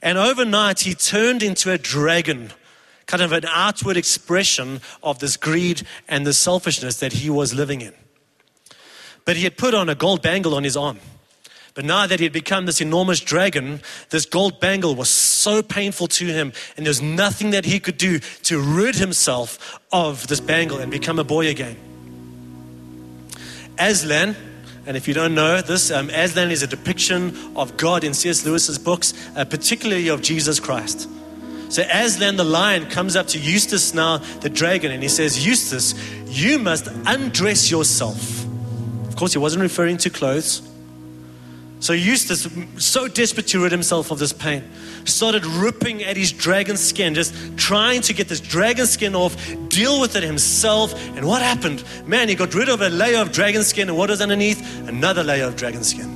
And 0.02 0.18
overnight, 0.18 0.82
he 0.82 0.94
turned 0.94 1.44
into 1.44 1.72
a 1.72 1.78
dragon, 1.78 2.52
kind 3.06 3.22
of 3.24 3.34
an 3.34 3.46
outward 3.50 3.98
expression 3.98 4.80
of 5.04 5.20
this 5.20 5.36
greed 5.36 5.82
and 6.08 6.26
the 6.26 6.34
selfishness 6.34 7.00
that 7.00 7.14
he 7.14 7.30
was 7.30 7.54
living 7.54 7.82
in. 7.82 7.94
But 9.26 9.36
he 9.36 9.44
had 9.44 9.58
put 9.58 9.74
on 9.74 9.90
a 9.90 9.96
gold 9.96 10.22
bangle 10.22 10.56
on 10.56 10.64
his 10.64 10.78
arm. 10.78 11.00
But 11.74 11.84
now 11.84 12.08
that 12.08 12.20
he 12.20 12.26
had 12.26 12.32
become 12.32 12.66
this 12.66 12.80
enormous 12.80 13.20
dragon, 13.20 13.82
this 14.10 14.26
gold 14.26 14.62
bangle 14.62 14.96
was 14.96 15.10
so 15.46 15.62
painful 15.62 16.08
to 16.08 16.26
him, 16.26 16.52
and 16.76 16.86
there's 16.88 17.04
nothing 17.04 17.52
that 17.52 17.66
he 17.66 17.80
could 17.80 17.98
do 18.00 18.18
to 18.50 18.60
rid 18.60 18.96
himself 18.96 19.80
of 19.92 20.26
this 20.26 20.40
bangle 20.40 20.80
and 20.80 20.92
become 20.92 21.20
a 21.20 21.24
boy 21.24 21.48
again. 21.48 21.78
Aslan, 23.78 24.36
and 24.88 24.98
if 24.98 25.08
you 25.08 25.14
don't 25.14 25.36
know 25.36 25.62
this, 25.62 25.92
um, 25.92 26.10
Aslan 26.10 26.50
is 26.50 26.64
a 26.64 26.68
depiction 26.68 27.38
of 27.56 27.78
God 27.78 28.04
in 28.04 28.16
C.S. 28.16 28.44
Lewis's 28.44 28.80
books, 28.80 29.14
uh, 29.36 29.46
particularly 29.46 30.08
of 30.08 30.24
Jesus 30.24 30.60
Christ. 30.60 31.08
So 31.70 31.84
Aslan 31.84 32.38
the 32.38 32.44
lion 32.44 32.90
comes 32.90 33.16
up 33.16 33.28
to 33.28 33.40
Eustace 33.40 33.94
now, 33.94 34.18
the 34.18 34.50
dragon, 34.50 34.92
and 34.92 35.04
he 35.04 35.10
says, 35.10 35.46
Eustace, 35.46 35.94
you 36.26 36.58
must 36.58 36.88
undress 37.06 37.70
yourself. 37.70 38.46
Of 39.08 39.16
course, 39.16 39.34
he 39.34 39.40
wasn't 39.40 39.62
referring 39.62 39.98
to 39.98 40.10
clothes. 40.10 40.64
So 41.86 41.94
Eustace, 41.94 42.48
so 42.80 43.08
desperate 43.08 43.46
to 43.50 43.62
rid 43.62 43.72
himself 43.72 44.10
of 44.10 44.18
this 44.18 44.34
pain, 44.34 44.64
started 45.04 45.46
ripping 45.46 46.04
at 46.04 46.18
his 46.18 46.32
dragon 46.32 46.78
skin, 46.78 47.14
just 47.14 47.36
trying 47.58 48.02
to 48.02 48.14
get 48.14 48.28
this 48.28 48.40
dragon 48.40 48.88
skin 48.88 49.14
off, 49.14 49.36
deal 49.70 50.02
with 50.02 50.16
it 50.16 50.24
himself. 50.24 50.96
And 51.16 51.28
what 51.28 51.44
happened? 51.44 51.84
Man, 52.08 52.28
he 52.28 52.34
got 52.34 52.56
rid 52.56 52.70
of 52.70 52.82
a 52.82 52.90
layer 52.90 53.20
of 53.20 53.32
dragon 53.32 53.64
skin, 53.64 53.88
and 53.88 53.96
what 53.96 54.10
was 54.10 54.20
underneath? 54.20 54.60
Another 54.88 55.24
layer 55.24 55.46
of 55.46 55.58
dragon 55.58 55.84
skin. 55.84 56.10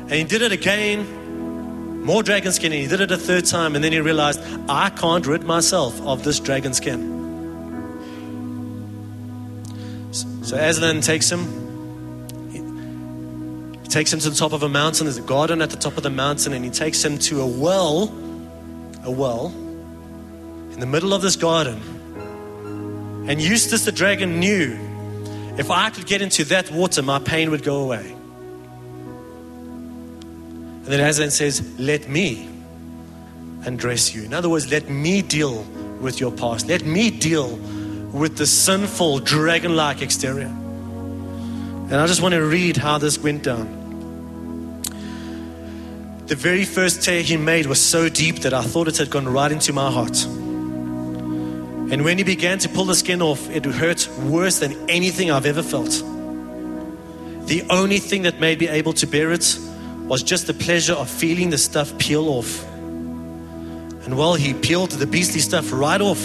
And 0.00 0.12
he 0.12 0.24
did 0.24 0.42
it 0.42 0.50
again, 0.50 2.02
more 2.04 2.24
dragon 2.24 2.50
skin, 2.50 2.72
and 2.72 2.82
he 2.82 2.88
did 2.88 3.00
it 3.00 3.12
a 3.12 3.16
third 3.16 3.44
time, 3.44 3.76
and 3.76 3.84
then 3.84 3.92
he 3.92 4.00
realized, 4.00 4.40
I 4.68 4.90
can't 4.90 5.24
rid 5.28 5.44
myself 5.44 6.02
of 6.02 6.24
this 6.24 6.40
dragon 6.40 6.74
skin. 6.74 7.14
So 10.10 10.56
Aslan 10.56 11.02
takes 11.02 11.30
him, 11.30 11.67
he 13.88 13.92
takes 13.92 14.12
him 14.12 14.20
to 14.20 14.28
the 14.28 14.36
top 14.36 14.52
of 14.52 14.62
a 14.62 14.68
mountain. 14.68 15.06
There's 15.06 15.16
a 15.16 15.22
garden 15.22 15.62
at 15.62 15.70
the 15.70 15.78
top 15.78 15.96
of 15.96 16.02
the 16.02 16.10
mountain, 16.10 16.52
and 16.52 16.62
he 16.62 16.70
takes 16.70 17.02
him 17.02 17.16
to 17.20 17.40
a 17.40 17.46
well, 17.46 18.12
a 19.02 19.10
well, 19.10 19.46
in 19.46 20.78
the 20.78 20.84
middle 20.84 21.14
of 21.14 21.22
this 21.22 21.36
garden. 21.36 21.80
And 23.30 23.40
Eustace 23.40 23.86
the 23.86 23.92
dragon 23.92 24.40
knew 24.40 24.78
if 25.56 25.70
I 25.70 25.88
could 25.88 26.04
get 26.04 26.20
into 26.20 26.44
that 26.44 26.70
water, 26.70 27.00
my 27.00 27.18
pain 27.18 27.50
would 27.50 27.62
go 27.62 27.80
away. 27.80 28.12
And 30.84 30.84
then 30.84 31.00
Aslan 31.00 31.30
says, 31.30 31.62
Let 31.78 32.10
me 32.10 32.46
undress 33.64 34.14
you. 34.14 34.22
In 34.22 34.34
other 34.34 34.50
words, 34.50 34.70
let 34.70 34.90
me 34.90 35.22
deal 35.22 35.62
with 35.98 36.20
your 36.20 36.30
past. 36.30 36.68
Let 36.68 36.84
me 36.84 37.10
deal 37.10 37.56
with 38.12 38.36
the 38.36 38.44
sinful, 38.44 39.20
dragon 39.20 39.76
like 39.76 40.02
exterior. 40.02 40.44
And 40.48 41.94
I 41.94 42.06
just 42.06 42.20
want 42.20 42.34
to 42.34 42.44
read 42.44 42.76
how 42.76 42.98
this 42.98 43.16
went 43.16 43.44
down. 43.44 43.77
The 46.28 46.36
very 46.36 46.66
first 46.66 47.02
tear 47.02 47.22
he 47.22 47.38
made 47.38 47.64
was 47.64 47.80
so 47.80 48.10
deep 48.10 48.40
that 48.40 48.52
I 48.52 48.60
thought 48.60 48.86
it 48.86 48.98
had 48.98 49.08
gone 49.08 49.26
right 49.26 49.50
into 49.50 49.72
my 49.72 49.90
heart. 49.90 50.26
And 50.26 52.04
when 52.04 52.18
he 52.18 52.24
began 52.24 52.58
to 52.58 52.68
pull 52.68 52.84
the 52.84 52.94
skin 52.94 53.22
off, 53.22 53.48
it 53.48 53.64
hurt 53.64 54.06
worse 54.24 54.58
than 54.58 54.90
anything 54.90 55.30
I've 55.30 55.46
ever 55.46 55.62
felt. 55.62 55.88
The 57.46 57.64
only 57.70 57.98
thing 57.98 58.24
that 58.24 58.40
made 58.40 58.60
me 58.60 58.68
able 58.68 58.92
to 58.92 59.06
bear 59.06 59.32
it 59.32 59.58
was 60.06 60.22
just 60.22 60.46
the 60.46 60.52
pleasure 60.52 60.92
of 60.92 61.08
feeling 61.08 61.48
the 61.48 61.56
stuff 61.56 61.96
peel 61.96 62.28
off. 62.28 62.62
And 64.04 64.18
while 64.18 64.34
he 64.34 64.52
peeled 64.52 64.90
the 64.90 65.06
beastly 65.06 65.40
stuff 65.40 65.72
right 65.72 66.00
off, 66.02 66.20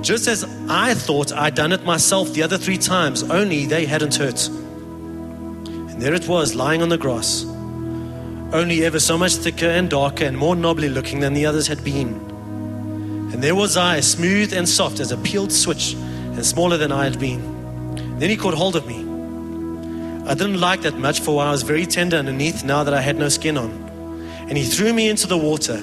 just 0.00 0.28
as 0.28 0.44
I 0.68 0.94
thought 0.94 1.32
I'd 1.32 1.56
done 1.56 1.72
it 1.72 1.84
myself 1.84 2.32
the 2.34 2.44
other 2.44 2.56
three 2.56 2.78
times, 2.78 3.24
only 3.24 3.66
they 3.66 3.84
hadn't 3.84 4.14
hurt. 4.14 4.46
And 4.46 6.00
there 6.00 6.14
it 6.14 6.28
was, 6.28 6.54
lying 6.54 6.82
on 6.82 6.88
the 6.88 6.98
grass, 6.98 7.46
only 8.52 8.84
ever 8.84 9.00
so 9.00 9.16
much 9.16 9.34
thicker 9.34 9.66
and 9.66 9.88
darker 9.88 10.24
and 10.24 10.36
more 10.36 10.54
knobbly 10.54 10.88
looking 10.88 11.20
than 11.20 11.32
the 11.32 11.46
others 11.46 11.66
had 11.66 11.82
been. 11.82 12.08
And 13.32 13.42
there 13.42 13.54
was 13.54 13.76
I, 13.76 14.00
smooth 14.00 14.52
and 14.52 14.68
soft 14.68 15.00
as 15.00 15.10
a 15.10 15.16
peeled 15.16 15.52
switch, 15.52 15.94
and 15.94 16.44
smaller 16.44 16.76
than 16.76 16.92
I 16.92 17.04
had 17.04 17.18
been. 17.18 17.40
Then 18.18 18.28
he 18.28 18.36
caught 18.36 18.54
hold 18.54 18.76
of 18.76 18.86
me. 18.86 19.00
I 20.28 20.34
didn't 20.34 20.60
like 20.60 20.82
that 20.82 20.96
much, 20.96 21.20
for 21.20 21.42
I 21.42 21.50
was 21.50 21.62
very 21.62 21.86
tender 21.86 22.16
underneath 22.16 22.62
now 22.62 22.84
that 22.84 22.92
I 22.92 23.00
had 23.00 23.16
no 23.16 23.28
skin 23.30 23.56
on. 23.56 23.70
And 24.48 24.58
he 24.58 24.64
threw 24.64 24.92
me 24.92 25.08
into 25.08 25.26
the 25.26 25.38
water. 25.38 25.82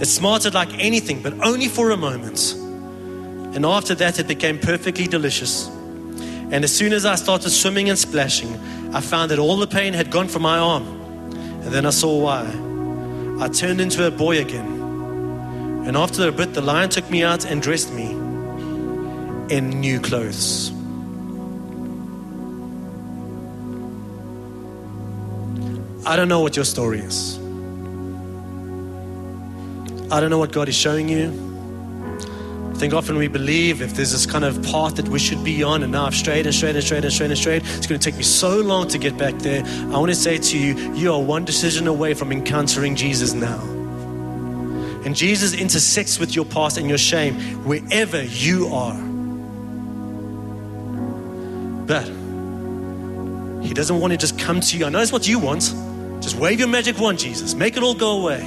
It 0.00 0.06
smarted 0.06 0.54
like 0.54 0.72
anything, 0.74 1.22
but 1.22 1.34
only 1.40 1.68
for 1.68 1.90
a 1.90 1.96
moment. 1.96 2.54
And 3.54 3.64
after 3.64 3.94
that, 3.94 4.18
it 4.18 4.26
became 4.26 4.58
perfectly 4.58 5.06
delicious. 5.06 5.68
And 5.68 6.64
as 6.64 6.74
soon 6.74 6.92
as 6.92 7.06
I 7.06 7.14
started 7.14 7.50
swimming 7.50 7.88
and 7.88 7.98
splashing, 7.98 8.54
I 8.92 9.00
found 9.00 9.30
that 9.30 9.38
all 9.38 9.56
the 9.56 9.66
pain 9.66 9.94
had 9.94 10.10
gone 10.10 10.28
from 10.28 10.42
my 10.42 10.58
arm. 10.58 11.01
And 11.64 11.72
then 11.72 11.86
I 11.86 11.90
saw 11.90 12.18
why. 12.18 12.42
I 13.44 13.48
turned 13.48 13.80
into 13.80 14.06
a 14.06 14.10
boy 14.10 14.40
again. 14.40 14.80
And 15.86 15.96
after 15.96 16.28
a 16.28 16.32
bit, 16.32 16.54
the 16.54 16.60
lion 16.60 16.90
took 16.90 17.08
me 17.10 17.22
out 17.22 17.44
and 17.44 17.60
dressed 17.60 17.92
me 17.92 18.10
in 19.54 19.80
new 19.80 20.00
clothes. 20.00 20.70
I 26.06 26.16
don't 26.16 26.28
know 26.28 26.40
what 26.40 26.56
your 26.56 26.64
story 26.64 27.00
is. 27.00 27.38
I 30.10 30.20
don't 30.20 30.30
know 30.30 30.38
what 30.38 30.52
God 30.52 30.68
is 30.68 30.74
showing 30.74 31.08
you. 31.08 31.51
Think 32.82 32.94
often 32.94 33.16
we 33.16 33.28
believe 33.28 33.80
if 33.80 33.94
there's 33.94 34.10
this 34.10 34.26
kind 34.26 34.44
of 34.44 34.60
path 34.64 34.96
that 34.96 35.06
we 35.06 35.20
should 35.20 35.44
be 35.44 35.62
on, 35.62 35.84
and 35.84 35.92
now 35.92 36.06
I've 36.06 36.16
strayed 36.16 36.46
and 36.46 36.52
strayed 36.52 36.74
and 36.74 36.82
strayed 36.84 37.04
and 37.04 37.12
strayed 37.12 37.30
and 37.30 37.38
strayed, 37.38 37.62
it's 37.64 37.86
going 37.86 38.00
to 38.00 38.04
take 38.04 38.16
me 38.16 38.24
so 38.24 38.60
long 38.60 38.88
to 38.88 38.98
get 38.98 39.16
back 39.16 39.34
there. 39.34 39.64
I 39.64 39.98
want 39.98 40.08
to 40.08 40.16
say 40.16 40.36
to 40.36 40.58
you, 40.58 40.92
you 40.92 41.12
are 41.12 41.20
one 41.22 41.44
decision 41.44 41.86
away 41.86 42.12
from 42.14 42.32
encountering 42.32 42.96
Jesus 42.96 43.34
now. 43.34 43.60
And 45.04 45.14
Jesus 45.14 45.54
intersects 45.54 46.18
with 46.18 46.34
your 46.34 46.44
past 46.44 46.76
and 46.76 46.88
your 46.88 46.98
shame 46.98 47.36
wherever 47.64 48.20
you 48.24 48.66
are. 48.74 49.00
But 51.86 52.08
He 53.64 53.74
doesn't 53.74 54.00
want 54.00 54.12
to 54.12 54.16
just 54.16 54.40
come 54.40 54.58
to 54.60 54.76
you. 54.76 54.86
I 54.86 54.88
know 54.88 54.98
that's 54.98 55.12
what 55.12 55.28
you 55.28 55.38
want. 55.38 55.72
Just 56.20 56.34
wave 56.34 56.58
your 56.58 56.66
magic 56.66 56.98
wand, 56.98 57.20
Jesus. 57.20 57.54
Make 57.54 57.76
it 57.76 57.84
all 57.84 57.94
go 57.94 58.22
away. 58.22 58.40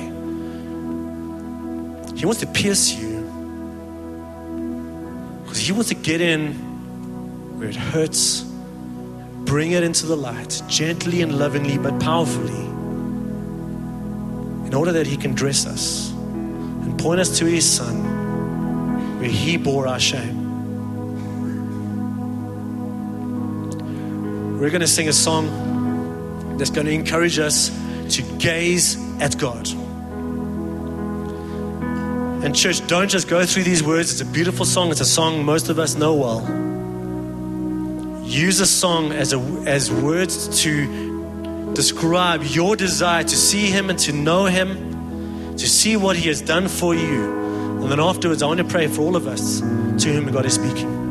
He 2.17 2.25
wants 2.25 2.41
to 2.41 2.47
pierce 2.47 2.91
you. 2.91 3.14
He 5.65 5.71
wants 5.71 5.89
to 5.89 5.95
get 5.95 6.21
in 6.21 6.53
where 7.57 7.67
it 7.67 7.75
hurts, 7.75 8.43
bring 9.45 9.71
it 9.71 9.81
into 9.81 10.05
the 10.05 10.15
light, 10.15 10.61
gently 10.67 11.23
and 11.23 11.39
lovingly, 11.39 11.79
but 11.79 11.99
powerfully, 11.99 12.53
in 14.67 14.75
order 14.75 14.91
that 14.91 15.07
He 15.07 15.17
can 15.17 15.33
dress 15.33 15.65
us 15.65 16.11
and 16.11 16.99
point 16.99 17.19
us 17.19 17.39
to 17.39 17.45
His 17.45 17.67
Son, 17.67 19.19
where 19.19 19.27
He 19.27 19.57
bore 19.57 19.87
our 19.87 19.99
shame. 19.99 20.43
We're 24.59 24.69
going 24.69 24.81
to 24.81 24.87
sing 24.87 25.09
a 25.09 25.13
song 25.13 26.57
that's 26.59 26.69
going 26.69 26.85
to 26.85 26.93
encourage 26.93 27.39
us 27.39 27.71
to 28.09 28.21
gaze 28.37 28.97
at 29.19 29.35
God. 29.39 29.67
And, 32.45 32.55
church, 32.55 32.85
don't 32.85 33.09
just 33.09 33.27
go 33.27 33.43
through 33.43 33.63
these 33.63 33.81
words. 33.81 34.11
It's 34.11 34.21
a 34.21 34.25
beautiful 34.25 34.65
song, 34.65 34.91
it's 34.91 35.01
a 35.01 35.05
song 35.05 35.43
most 35.43 35.69
of 35.69 35.79
us 35.79 35.95
know 35.95 36.13
well. 36.13 36.41
Use 38.23 38.59
a 38.59 38.67
song 38.67 39.11
as, 39.11 39.33
a, 39.33 39.39
as 39.65 39.91
words 39.91 40.61
to 40.61 41.73
describe 41.73 42.43
your 42.43 42.75
desire 42.75 43.23
to 43.23 43.35
see 43.35 43.71
Him 43.71 43.89
and 43.89 43.97
to 43.97 44.13
know 44.13 44.45
Him, 44.45 45.57
to 45.57 45.67
see 45.67 45.97
what 45.97 46.15
He 46.15 46.27
has 46.27 46.39
done 46.39 46.67
for 46.67 46.93
you. 46.93 47.81
And 47.81 47.91
then 47.91 47.99
afterwards, 47.99 48.43
I 48.43 48.45
want 48.45 48.59
to 48.59 48.63
pray 48.63 48.85
for 48.85 49.01
all 49.01 49.15
of 49.15 49.25
us 49.25 49.61
to 49.61 50.13
whom 50.13 50.31
God 50.31 50.45
is 50.45 50.53
speaking. 50.53 51.04